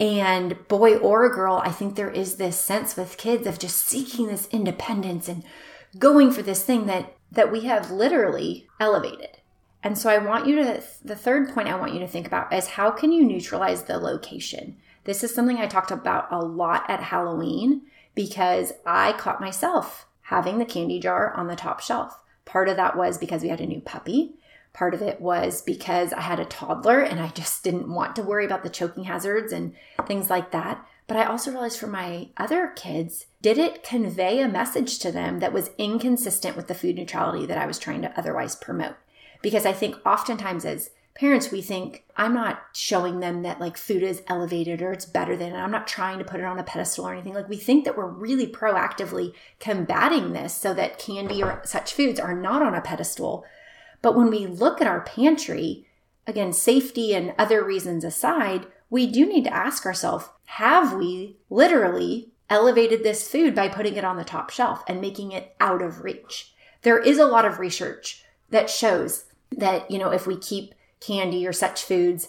And 0.00 0.66
boy 0.68 0.96
or 0.96 1.28
girl, 1.28 1.62
I 1.64 1.70
think 1.70 1.94
there 1.94 2.10
is 2.10 2.36
this 2.36 2.58
sense 2.58 2.96
with 2.96 3.16
kids 3.16 3.46
of 3.46 3.58
just 3.58 3.78
seeking 3.78 4.26
this 4.26 4.48
independence 4.50 5.28
and 5.28 5.44
going 5.98 6.30
for 6.30 6.42
this 6.42 6.64
thing 6.64 6.86
that 6.86 7.14
that 7.30 7.50
we 7.50 7.62
have 7.62 7.90
literally 7.90 8.68
elevated. 8.78 9.38
And 9.82 9.96
so 9.96 10.10
I 10.10 10.18
want 10.18 10.46
you 10.46 10.56
to 10.56 10.82
the 11.04 11.16
third 11.16 11.48
point 11.50 11.68
I 11.68 11.76
want 11.76 11.94
you 11.94 12.00
to 12.00 12.06
think 12.06 12.26
about 12.26 12.52
is 12.52 12.68
how 12.68 12.90
can 12.90 13.10
you 13.10 13.24
neutralize 13.24 13.84
the 13.84 13.98
location? 13.98 14.76
This 15.04 15.24
is 15.24 15.34
something 15.34 15.56
I 15.56 15.66
talked 15.66 15.90
about 15.90 16.28
a 16.30 16.38
lot 16.38 16.88
at 16.88 17.02
Halloween 17.04 17.82
because 18.14 18.72
I 18.86 19.12
caught 19.14 19.40
myself 19.40 20.06
having 20.22 20.58
the 20.58 20.64
candy 20.64 21.00
jar 21.00 21.32
on 21.34 21.48
the 21.48 21.56
top 21.56 21.80
shelf. 21.80 22.20
Part 22.44 22.68
of 22.68 22.76
that 22.76 22.96
was 22.96 23.18
because 23.18 23.42
we 23.42 23.48
had 23.48 23.60
a 23.60 23.66
new 23.66 23.80
puppy. 23.80 24.34
Part 24.72 24.94
of 24.94 25.02
it 25.02 25.20
was 25.20 25.60
because 25.60 26.12
I 26.12 26.22
had 26.22 26.40
a 26.40 26.46
toddler 26.46 27.00
and 27.00 27.20
I 27.20 27.28
just 27.28 27.62
didn't 27.62 27.92
want 27.92 28.16
to 28.16 28.22
worry 28.22 28.46
about 28.46 28.62
the 28.62 28.70
choking 28.70 29.04
hazards 29.04 29.52
and 29.52 29.74
things 30.06 30.30
like 30.30 30.50
that. 30.52 30.86
But 31.06 31.16
I 31.16 31.24
also 31.24 31.50
realized 31.50 31.78
for 31.78 31.88
my 31.88 32.30
other 32.36 32.68
kids, 32.68 33.26
did 33.42 33.58
it 33.58 33.82
convey 33.82 34.40
a 34.40 34.48
message 34.48 34.98
to 35.00 35.12
them 35.12 35.40
that 35.40 35.52
was 35.52 35.70
inconsistent 35.76 36.56
with 36.56 36.68
the 36.68 36.74
food 36.74 36.96
neutrality 36.96 37.44
that 37.46 37.58
I 37.58 37.66
was 37.66 37.78
trying 37.78 38.00
to 38.02 38.18
otherwise 38.18 38.56
promote? 38.56 38.96
Because 39.42 39.66
I 39.66 39.72
think 39.72 39.96
oftentimes 40.06 40.64
as 40.64 40.90
parents, 41.14 41.50
we 41.50 41.60
think 41.60 42.04
I'm 42.16 42.32
not 42.32 42.62
showing 42.72 43.20
them 43.20 43.42
that 43.42 43.60
like 43.60 43.76
food 43.76 44.02
is 44.02 44.22
elevated 44.26 44.80
or 44.80 44.92
it's 44.92 45.04
better 45.04 45.36
than, 45.36 45.54
I'm 45.54 45.70
not 45.70 45.86
trying 45.86 46.18
to 46.18 46.24
put 46.24 46.40
it 46.40 46.44
on 46.44 46.58
a 46.58 46.64
pedestal 46.64 47.06
or 47.06 47.12
anything. 47.12 47.34
Like 47.34 47.48
we 47.48 47.56
think 47.56 47.84
that 47.84 47.96
we're 47.96 48.06
really 48.06 48.46
proactively 48.46 49.34
combating 49.60 50.32
this 50.32 50.54
so 50.54 50.72
that 50.72 50.98
candy 50.98 51.42
or 51.42 51.60
such 51.64 51.92
foods 51.92 52.18
are 52.18 52.34
not 52.34 52.62
on 52.62 52.74
a 52.74 52.80
pedestal 52.80 53.44
but 54.02 54.16
when 54.16 54.30
we 54.30 54.46
look 54.46 54.80
at 54.80 54.86
our 54.86 55.00
pantry, 55.00 55.86
again, 56.26 56.52
safety 56.52 57.14
and 57.14 57.34
other 57.38 57.64
reasons 57.64 58.04
aside, 58.04 58.66
we 58.90 59.06
do 59.06 59.24
need 59.24 59.44
to 59.44 59.54
ask 59.54 59.86
ourselves 59.86 60.28
have 60.46 60.92
we 60.92 61.38
literally 61.48 62.28
elevated 62.50 63.02
this 63.02 63.26
food 63.26 63.54
by 63.54 63.68
putting 63.68 63.96
it 63.96 64.04
on 64.04 64.16
the 64.16 64.24
top 64.24 64.50
shelf 64.50 64.84
and 64.86 65.00
making 65.00 65.32
it 65.32 65.54
out 65.60 65.80
of 65.80 66.04
reach? 66.04 66.52
There 66.82 66.98
is 66.98 67.18
a 67.18 67.24
lot 67.24 67.46
of 67.46 67.58
research 67.58 68.24
that 68.50 68.68
shows 68.68 69.24
that, 69.56 69.90
you 69.90 69.98
know, 69.98 70.10
if 70.10 70.26
we 70.26 70.36
keep 70.36 70.74
candy 71.00 71.46
or 71.46 71.52
such 71.52 71.84
foods 71.84 72.28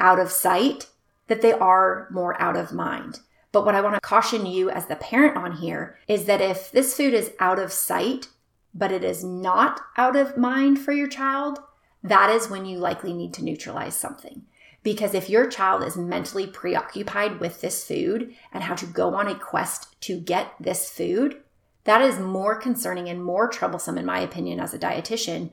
out 0.00 0.18
of 0.18 0.32
sight, 0.32 0.86
that 1.28 1.42
they 1.42 1.52
are 1.52 2.08
more 2.10 2.40
out 2.40 2.56
of 2.56 2.72
mind. 2.72 3.20
But 3.52 3.64
what 3.64 3.74
I 3.74 3.80
want 3.80 3.94
to 3.94 4.00
caution 4.00 4.46
you 4.46 4.70
as 4.70 4.86
the 4.86 4.96
parent 4.96 5.36
on 5.36 5.52
here 5.52 5.96
is 6.08 6.24
that 6.24 6.40
if 6.40 6.72
this 6.72 6.96
food 6.96 7.14
is 7.14 7.32
out 7.38 7.58
of 7.58 7.72
sight, 7.72 8.28
but 8.74 8.92
it 8.92 9.04
is 9.04 9.24
not 9.24 9.80
out 9.96 10.16
of 10.16 10.36
mind 10.36 10.78
for 10.78 10.92
your 10.92 11.08
child, 11.08 11.58
that 12.02 12.30
is 12.30 12.48
when 12.48 12.64
you 12.64 12.78
likely 12.78 13.12
need 13.12 13.34
to 13.34 13.44
neutralize 13.44 13.96
something. 13.96 14.42
Because 14.82 15.12
if 15.12 15.28
your 15.28 15.46
child 15.46 15.82
is 15.82 15.96
mentally 15.96 16.46
preoccupied 16.46 17.40
with 17.40 17.60
this 17.60 17.84
food 17.84 18.34
and 18.52 18.64
how 18.64 18.74
to 18.74 18.86
go 18.86 19.14
on 19.14 19.28
a 19.28 19.38
quest 19.38 20.00
to 20.02 20.18
get 20.18 20.54
this 20.58 20.88
food, 20.88 21.42
that 21.84 22.00
is 22.00 22.18
more 22.18 22.56
concerning 22.56 23.08
and 23.08 23.22
more 23.22 23.48
troublesome, 23.48 23.98
in 23.98 24.06
my 24.06 24.20
opinion, 24.20 24.60
as 24.60 24.72
a 24.72 24.78
dietitian, 24.78 25.50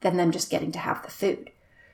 than 0.00 0.16
them 0.16 0.30
just 0.30 0.50
getting 0.50 0.72
to 0.72 0.78
have 0.78 1.02
the 1.02 1.10
food. 1.10 1.50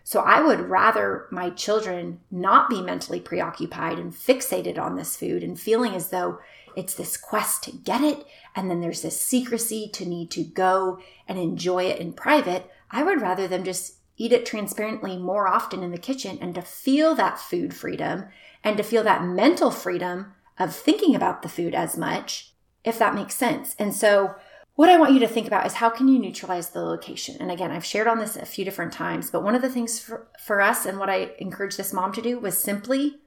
So 0.06 0.20
I 0.20 0.40
would 0.40 0.70
rather 0.70 1.26
my 1.32 1.50
children 1.50 2.20
not 2.30 2.70
be 2.70 2.80
mentally 2.80 3.18
preoccupied 3.18 3.98
and 3.98 4.14
fixated 4.14 4.78
on 4.78 4.94
this 4.94 5.16
food 5.16 5.42
and 5.42 5.58
feeling 5.58 5.96
as 5.96 6.10
though 6.10 6.38
it's 6.76 6.94
this 6.94 7.16
quest 7.16 7.64
to 7.64 7.72
get 7.72 8.02
it, 8.02 8.24
and 8.54 8.70
then 8.70 8.80
there's 8.80 9.02
this 9.02 9.20
secrecy 9.20 9.90
to 9.94 10.06
need 10.06 10.30
to 10.30 10.44
go 10.44 11.00
and 11.26 11.40
enjoy 11.40 11.86
it 11.86 11.98
in 11.98 12.12
private. 12.12 12.70
I 12.88 13.02
would 13.02 13.20
rather 13.20 13.48
them 13.48 13.64
just 13.64 13.94
eat 14.16 14.30
it 14.30 14.46
transparently 14.46 15.18
more 15.18 15.48
often 15.48 15.82
in 15.82 15.90
the 15.90 15.98
kitchen 15.98 16.38
and 16.40 16.54
to 16.54 16.62
feel 16.62 17.16
that 17.16 17.40
food 17.40 17.74
freedom 17.74 18.26
and 18.62 18.76
to 18.76 18.84
feel 18.84 19.02
that 19.02 19.24
mental 19.24 19.72
freedom 19.72 20.34
of 20.56 20.72
thinking 20.72 21.16
about 21.16 21.42
the 21.42 21.48
food 21.48 21.74
as 21.74 21.96
much, 21.96 22.52
if 22.84 22.96
that 23.00 23.16
makes 23.16 23.34
sense. 23.34 23.74
And 23.76 23.92
so, 23.92 24.36
what 24.76 24.88
I 24.88 24.98
want 24.98 25.12
you 25.12 25.20
to 25.20 25.28
think 25.28 25.46
about 25.46 25.66
is 25.66 25.74
how 25.74 25.90
can 25.90 26.08
you 26.08 26.18
neutralize 26.18 26.70
the 26.70 26.82
location? 26.82 27.36
And 27.40 27.50
again, 27.50 27.72
I've 27.72 27.84
shared 27.84 28.06
on 28.06 28.18
this 28.18 28.36
a 28.36 28.46
few 28.46 28.64
different 28.64 28.92
times, 28.92 29.30
but 29.30 29.42
one 29.42 29.54
of 29.54 29.62
the 29.62 29.68
things 29.68 29.98
for, 29.98 30.28
for 30.38 30.60
us 30.60 30.86
and 30.86 30.98
what 30.98 31.10
I 31.10 31.32
encourage 31.38 31.76
this 31.76 31.92
mom 31.92 32.12
to 32.12 32.22
do 32.22 32.38
was 32.38 32.56
simply 32.56 33.18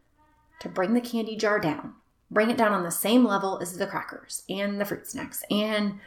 to 0.61 0.69
bring 0.69 0.93
the 0.93 1.01
candy 1.01 1.35
jar 1.35 1.59
down 1.59 1.95
bring 2.31 2.49
it 2.49 2.57
down 2.57 2.73
on 2.73 2.83
the 2.83 2.91
same 2.91 3.25
level 3.25 3.59
as 3.59 3.77
the 3.77 3.87
crackers 3.87 4.43
and 4.49 4.79
the 4.79 4.85
fruit 4.85 5.07
snacks 5.07 5.43
and 5.49 5.99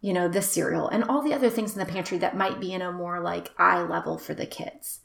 you 0.00 0.12
know 0.12 0.28
the 0.28 0.42
cereal 0.42 0.88
and 0.88 1.04
all 1.04 1.22
the 1.22 1.34
other 1.34 1.50
things 1.50 1.72
in 1.72 1.78
the 1.78 1.92
pantry 1.92 2.18
that 2.18 2.36
might 2.36 2.60
be 2.60 2.72
in 2.72 2.82
a 2.82 2.92
more 2.92 3.20
like 3.20 3.50
eye 3.58 3.82
level 3.82 4.18
for 4.18 4.34
the 4.34 4.46
kids 4.46 5.00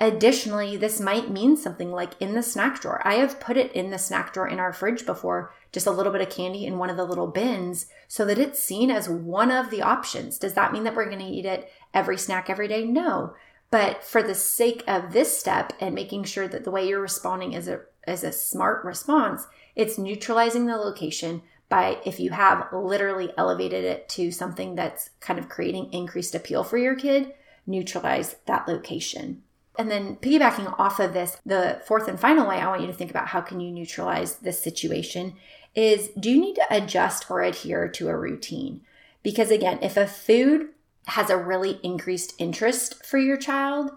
additionally 0.00 0.76
this 0.76 1.00
might 1.00 1.30
mean 1.30 1.56
something 1.56 1.90
like 1.90 2.20
in 2.20 2.34
the 2.34 2.42
snack 2.42 2.80
drawer. 2.80 3.00
I 3.04 3.14
have 3.14 3.40
put 3.40 3.56
it 3.56 3.72
in 3.72 3.90
the 3.90 3.98
snack 3.98 4.32
drawer 4.32 4.48
in 4.48 4.58
our 4.58 4.72
fridge 4.72 5.06
before 5.06 5.52
just 5.72 5.86
a 5.86 5.90
little 5.90 6.12
bit 6.12 6.20
of 6.20 6.30
candy 6.30 6.66
in 6.66 6.78
one 6.78 6.90
of 6.90 6.96
the 6.96 7.04
little 7.04 7.26
bins 7.26 7.86
so 8.08 8.24
that 8.24 8.38
it's 8.38 8.62
seen 8.62 8.90
as 8.90 9.08
one 9.08 9.50
of 9.50 9.70
the 9.70 9.82
options. 9.82 10.38
Does 10.38 10.54
that 10.54 10.72
mean 10.72 10.84
that 10.84 10.94
we're 10.94 11.06
going 11.06 11.18
to 11.18 11.24
eat 11.24 11.46
it 11.46 11.70
every 11.92 12.18
snack 12.18 12.48
every 12.48 12.68
day? 12.68 12.84
No. 12.84 13.34
But 13.70 14.04
for 14.04 14.22
the 14.22 14.34
sake 14.34 14.84
of 14.86 15.12
this 15.12 15.36
step 15.36 15.72
and 15.80 15.94
making 15.94 16.24
sure 16.24 16.46
that 16.46 16.64
the 16.64 16.70
way 16.70 16.86
you're 16.86 17.00
responding 17.00 17.52
is 17.52 17.68
a 17.68 17.80
is 18.06 18.22
a 18.22 18.32
smart 18.32 18.84
response 18.84 19.46
it's 19.76 19.98
neutralizing 19.98 20.66
the 20.66 20.76
location 20.76 21.42
by 21.68 21.98
if 22.04 22.20
you 22.20 22.30
have 22.30 22.68
literally 22.72 23.32
elevated 23.36 23.84
it 23.84 24.08
to 24.10 24.30
something 24.30 24.74
that's 24.74 25.10
kind 25.20 25.38
of 25.38 25.48
creating 25.48 25.92
increased 25.92 26.34
appeal 26.34 26.62
for 26.62 26.78
your 26.78 26.94
kid, 26.94 27.34
neutralize 27.66 28.36
that 28.46 28.68
location. 28.68 29.42
And 29.76 29.90
then 29.90 30.16
piggybacking 30.16 30.78
off 30.78 31.00
of 31.00 31.12
this, 31.12 31.38
the 31.44 31.82
fourth 31.86 32.06
and 32.06 32.18
final 32.18 32.46
way 32.46 32.60
I 32.60 32.68
want 32.68 32.80
you 32.80 32.86
to 32.86 32.92
think 32.92 33.10
about 33.10 33.28
how 33.28 33.40
can 33.40 33.60
you 33.60 33.72
neutralize 33.72 34.36
this 34.36 34.62
situation 34.62 35.34
is 35.74 36.10
do 36.18 36.30
you 36.30 36.40
need 36.40 36.54
to 36.54 36.66
adjust 36.70 37.28
or 37.30 37.42
adhere 37.42 37.88
to 37.88 38.08
a 38.08 38.16
routine? 38.16 38.82
Because 39.22 39.50
again, 39.50 39.78
if 39.82 39.96
a 39.96 40.06
food 40.06 40.68
has 41.06 41.28
a 41.28 41.36
really 41.36 41.80
increased 41.82 42.34
interest 42.38 43.04
for 43.04 43.18
your 43.18 43.36
child, 43.36 43.90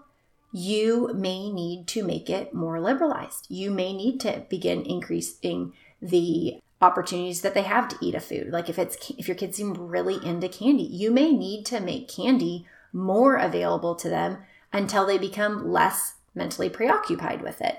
you 0.52 1.12
may 1.14 1.50
need 1.50 1.86
to 1.88 2.02
make 2.02 2.28
it 2.28 2.54
more 2.54 2.80
liberalized. 2.80 3.46
You 3.48 3.70
may 3.70 3.92
need 3.92 4.18
to 4.20 4.44
begin 4.48 4.82
increasing 4.82 5.74
the 6.00 6.60
opportunities 6.80 7.42
that 7.42 7.54
they 7.54 7.62
have 7.62 7.88
to 7.88 7.96
eat 8.00 8.14
a 8.14 8.20
food. 8.20 8.50
Like 8.50 8.68
if 8.68 8.78
it's 8.78 9.10
if 9.10 9.28
your 9.28 9.36
kids 9.36 9.56
seem 9.56 9.74
really 9.74 10.24
into 10.26 10.48
candy, 10.48 10.84
you 10.84 11.10
may 11.10 11.32
need 11.32 11.66
to 11.66 11.80
make 11.80 12.08
candy 12.08 12.66
more 12.92 13.36
available 13.36 13.94
to 13.96 14.08
them 14.08 14.38
until 14.72 15.06
they 15.06 15.18
become 15.18 15.70
less 15.70 16.14
mentally 16.34 16.68
preoccupied 16.68 17.42
with 17.42 17.60
it. 17.60 17.76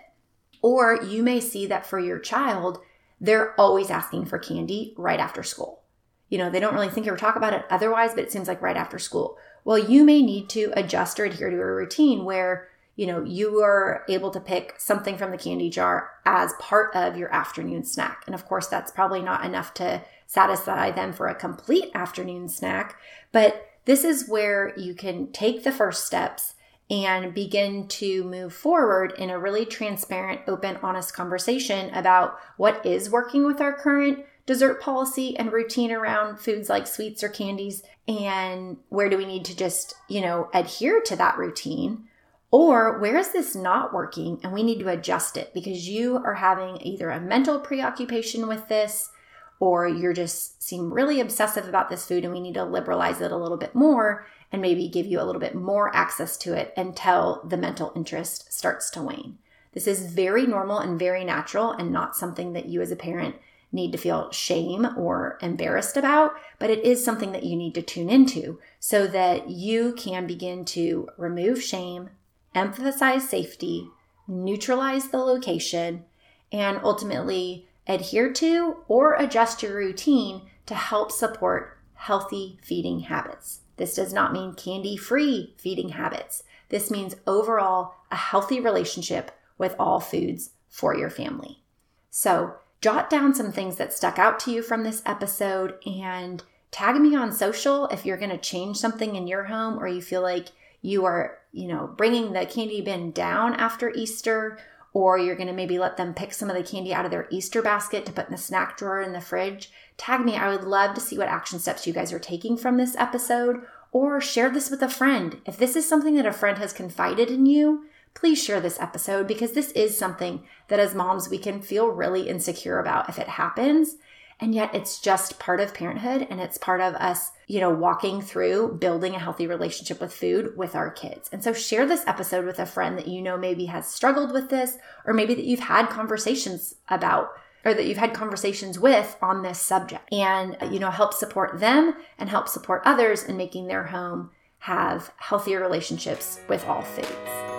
Or 0.62 1.02
you 1.02 1.24
may 1.24 1.40
see 1.40 1.66
that 1.68 1.86
for 1.86 2.00
your 2.00 2.20
child, 2.20 2.80
they're 3.22 3.60
always 3.60 3.90
asking 3.90 4.26
for 4.26 4.38
candy 4.40 4.94
right 4.98 5.20
after 5.20 5.44
school. 5.44 5.84
you 6.30 6.38
know, 6.38 6.50
they 6.50 6.60
don't 6.60 6.74
really 6.74 6.90
think 6.90 7.08
or 7.08 7.18
talk 7.18 7.36
about 7.36 7.54
it 7.54 7.66
otherwise, 7.70 8.14
but 8.14 8.24
it 8.24 8.32
seems 8.32 8.48
like 8.48 8.62
right 8.62 8.78
after 8.78 9.00
school. 9.00 9.38
Well, 9.66 9.80
you 9.80 10.04
may 10.04 10.22
need 10.22 10.48
to 10.50 10.72
adjust 10.76 11.20
or 11.20 11.26
adhere 11.26 11.50
to 11.50 11.58
a 11.58 11.74
routine 11.74 12.24
where, 12.24 12.70
you 12.96 13.08
know, 13.08 13.24
you 13.24 13.62
are 13.62 14.06
able 14.08 14.30
to 14.32 14.40
pick 14.40 14.76
something 14.78 15.18
from 15.18 15.32
the 15.32 15.38
candy 15.38 15.70
jar 15.70 16.12
as 16.26 16.54
part 16.60 16.96
of 16.96 17.18
your 17.18 17.34
afternoon 17.34 17.84
snack. 17.84 18.24
And 18.26 18.36
of 18.36 18.46
course, 18.46 18.68
that's 18.68 18.92
probably 18.92 19.22
not 19.22 19.44
enough 19.44 19.74
to 19.76 20.04
satisfy 20.28 20.92
them 20.92 21.14
for 21.14 21.28
a 21.28 21.36
complete 21.36 21.90
afternoon 21.96 22.48
snack, 22.48 23.00
but 23.32 23.66
this 23.86 24.04
is 24.04 24.30
where 24.30 24.78
you 24.78 24.94
can 24.94 25.32
take 25.32 25.64
the 25.64 25.72
first 25.72 26.06
steps 26.06 26.54
and 26.90 27.34
begin 27.34 27.88
to 27.88 28.24
move 28.24 28.54
forward 28.54 29.14
in 29.18 29.30
a 29.30 29.40
really 29.40 29.66
transparent, 29.66 30.42
open, 30.48 30.78
honest 30.82 31.14
conversation 31.14 31.94
about 31.94 32.40
what 32.58 32.84
is 32.86 33.10
working 33.10 33.46
with 33.46 33.62
our 33.62 33.74
current 33.74 34.26
dessert 34.46 34.82
policy 34.82 35.38
and 35.38 35.54
routine 35.54 35.92
around 35.92 36.40
foods 36.40 36.70
like 36.70 36.88
sweets 36.88 37.24
or 37.24 37.30
candies 37.30 37.84
and 38.08 38.78
where 38.90 39.08
do 39.08 39.18
we 39.18 39.26
need 39.26 39.46
to 39.46 39.56
just, 39.56 39.94
you 40.08 40.22
know, 40.22 40.50
adhere 40.56 41.00
to 41.02 41.16
that 41.16 41.38
routine? 41.38 42.06
Or 42.50 42.98
where 42.98 43.18
is 43.18 43.32
this 43.32 43.56
not 43.56 43.94
working 43.94 44.40
and 44.42 44.52
we 44.52 44.64
need 44.64 44.80
to 44.80 44.90
adjust 44.90 45.38
it? 45.38 45.54
Because 45.54 45.88
you 45.88 46.18
are 46.18 46.34
having 46.34 46.82
either 46.82 47.12
a 47.12 47.22
mental 47.22 47.60
preoccupation 47.60 48.48
with 48.48 48.68
this 48.68 49.12
or 49.60 49.88
you're 49.88 50.14
just 50.14 50.62
seem 50.62 50.94
really 50.94 51.20
obsessive 51.20 51.68
about 51.68 51.90
this 51.90 52.06
food 52.06 52.24
and 52.24 52.34
we 52.34 52.40
need 52.40 52.54
to 52.54 52.64
liberalize 52.64 53.22
it 53.22 53.32
a 53.32 53.38
little 53.38 53.58
bit 53.58 53.76
more 53.76 54.26
and 54.52 54.62
maybe 54.62 54.88
give 54.88 55.06
you 55.06 55.20
a 55.20 55.24
little 55.24 55.42
bit 55.42 55.56
more 55.56 55.96
access 55.96 56.38
to 56.38 56.54
it 56.54 56.74
until 56.78 57.42
the 57.48 57.58
mental 57.58 57.92
interest 57.96 58.52
starts 58.52 58.90
to 58.90 59.02
wane. 59.02 59.38
This 59.74 59.86
is 59.86 60.12
very 60.12 60.48
normal 60.48 60.80
and 60.80 60.98
very 60.98 61.24
natural 61.24 61.72
and 61.72 61.92
not 61.92 62.16
something 62.16 62.54
that 62.54 62.66
you 62.66 62.82
as 62.82 62.92
a 62.92 62.96
parent 62.96 63.36
need 63.72 63.92
to 63.92 63.98
feel 63.98 64.32
shame 64.32 64.88
or 64.98 65.38
embarrassed 65.42 65.96
about, 65.96 66.34
but 66.58 66.72
it 66.72 66.84
is 66.84 67.04
something 67.04 67.32
that 67.34 67.44
you 67.44 67.56
need 67.56 67.76
to 67.76 67.82
tune 67.82 68.10
into 68.10 68.60
so 68.80 69.06
that 69.06 69.50
you 69.50 69.94
can 69.94 70.26
begin 70.26 70.66
to 70.66 71.08
remove 71.18 71.62
shame, 71.62 72.10
emphasize 72.56 73.30
safety, 73.30 73.88
neutralize 74.28 75.10
the 75.10 75.18
location, 75.18 76.04
and 76.52 76.80
ultimately 76.84 77.68
adhere 77.90 78.32
to 78.32 78.78
or 78.88 79.16
adjust 79.16 79.64
your 79.64 79.76
routine 79.76 80.44
to 80.68 80.76
help 80.76 81.12
support 81.12 81.78
healthy 81.96 82.60
feeding 82.62 83.02
habits. 83.02 83.62
This 83.76 83.96
does 83.96 84.14
not 84.14 84.32
mean 84.32 84.54
candy 84.54 84.96
free 84.96 85.56
feeding 85.58 85.90
habits. 85.90 86.44
This 86.70 86.92
means 86.92 87.16
overall 87.26 87.96
a 88.12 88.16
healthy 88.16 88.60
relationship 88.60 89.32
with 89.58 89.76
all 89.80 90.00
foods 90.00 90.52
for 90.70 90.96
your 90.96 91.10
family. 91.10 91.64
So, 92.12 92.56
jot 92.82 93.10
down 93.10 93.34
some 93.34 93.52
things 93.52 93.76
that 93.78 93.92
stuck 93.92 94.20
out 94.20 94.40
to 94.42 94.52
you 94.52 94.62
from 94.62 94.84
this 94.84 95.02
episode 95.06 95.76
and 95.86 96.44
tag 96.72 96.96
me 96.96 97.16
on 97.16 97.32
social 97.32 97.88
if 97.88 98.06
you're 98.06 98.18
going 98.18 98.30
to 98.30 98.38
change 98.38 98.78
something 98.78 99.16
in 99.16 99.28
your 99.28 99.46
home 99.46 99.80
or 99.80 99.88
you 99.88 100.02
feel 100.02 100.22
like 100.22 100.50
you 100.82 101.06
are, 101.06 101.40
you 101.52 101.68
know, 101.68 101.88
bringing 101.98 102.32
the 102.32 102.46
candy 102.46 102.82
bin 102.82 103.12
down 103.12 103.54
after 103.56 103.90
Easter 103.90 104.58
or 104.94 105.18
you're 105.18 105.36
going 105.36 105.48
to 105.48 105.54
maybe 105.54 105.78
let 105.78 105.98
them 105.98 106.14
pick 106.14 106.34
some 106.34 106.50
of 106.50 106.56
the 106.56 106.64
candy 106.64 106.94
out 106.94 107.06
of 107.06 107.12
their 107.12 107.28
Easter 107.30 107.62
basket 107.62 108.06
to 108.06 108.12
put 108.12 108.26
in 108.26 108.32
the 108.32 108.38
snack 108.38 108.78
drawer 108.78 109.02
in 109.02 109.14
the 109.14 109.22
fridge, 109.22 109.72
tag 109.98 110.26
me. 110.26 110.36
I 110.36 110.50
would 110.50 110.64
love 110.64 110.96
to 110.96 111.02
see 111.02 111.18
what 111.18 111.28
action 111.28 111.60
steps 111.60 111.86
you 111.86 111.94
guys 111.94 112.12
are 112.12 112.20
taking 112.20 112.58
from 112.58 112.78
this 112.78 112.96
episode 112.98 113.62
or 113.92 114.20
share 114.22 114.50
this 114.50 114.70
with 114.70 114.82
a 114.82 114.90
friend. 114.90 115.42
If 115.46 115.58
this 115.58 115.76
is 115.76 115.88
something 115.88 116.16
that 116.16 116.26
a 116.26 116.34
friend 116.34 116.58
has 116.58 116.74
confided 116.74 117.30
in 117.30 117.46
you, 117.46 117.86
please 118.14 118.44
share 118.44 118.60
this 118.60 118.80
episode 118.80 119.28
because 119.28 119.54
this 119.54 119.72
is 119.72 119.98
something 119.98 120.44
that 120.68 120.80
as 120.80 120.96
moms 120.96 121.30
we 121.30 121.38
can 121.38 121.62
feel 121.62 121.88
really 121.88 122.28
insecure 122.28 122.80
about 122.80 123.10
if 123.10 123.20
it 123.20 123.28
happens. 123.28 123.96
And 124.40 124.56
yet 124.56 124.74
it's 124.74 125.00
just 125.00 125.38
part 125.38 125.60
of 125.60 125.74
parenthood 125.74 126.26
and 126.30 126.40
it's 126.40 126.58
part 126.58 126.80
of 126.80 126.96
us, 126.96 127.32
you 127.48 127.60
know, 127.60 127.70
walking 127.70 128.22
through 128.22 128.78
building 128.80 129.14
a 129.14 129.20
healthy 129.20 129.48
relationship 129.48 130.00
with 130.00 130.14
food 130.14 130.56
with 130.56 130.76
our 130.76 130.90
kids. 130.90 131.30
And 131.34 131.44
so 131.44 131.52
share 131.52 131.86
this 131.86 132.08
episode 132.08 132.46
with 132.46 132.58
a 132.60 132.66
friend 132.66 132.98
that 132.98 133.08
you 133.08 133.22
know 133.22 133.38
maybe 133.38 133.66
has 133.66 133.88
struggled 133.88 134.32
with 134.32 134.50
this 134.50 134.78
or 135.06 135.14
maybe 135.14 135.34
that 135.36 135.44
you've 135.44 135.60
had 135.60 135.90
conversations 135.90 136.76
about 136.88 137.32
or 137.66 137.74
that 137.74 137.86
you've 137.86 137.98
had 137.98 138.14
conversations 138.14 138.80
with 138.80 139.18
on 139.22 139.42
this 139.42 139.60
subject 139.60 140.12
and 140.14 140.56
you 140.72 140.80
know 140.80 140.92
help 140.92 141.14
support 141.14 141.60
them 141.60 141.94
and 142.18 142.30
help 142.30 142.48
support 142.48 142.82
others 142.86 143.24
in 143.24 143.36
making 143.36 143.68
their 143.68 143.84
home 143.84 144.32
have 144.60 145.12
healthier 145.18 145.60
relationships 145.60 146.40
with 146.48 146.66
all 146.66 146.82
foods. 146.82 147.59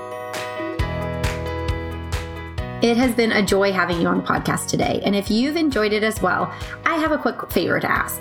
It 2.83 2.97
has 2.97 3.15
been 3.15 3.33
a 3.33 3.45
joy 3.45 3.73
having 3.73 4.01
you 4.01 4.09
on 4.09 4.19
the 4.19 4.23
podcast 4.23 4.69
today. 4.69 5.03
And 5.05 5.15
if 5.15 5.31
you've 5.31 5.57
enjoyed 5.57 5.93
it 5.93 6.03
as 6.03 6.23
well, 6.23 6.51
I 6.87 6.97
have 6.97 7.13
a 7.13 7.19
quick 7.19 7.51
favor 7.53 7.79
to 7.79 7.91
ask. 7.91 8.21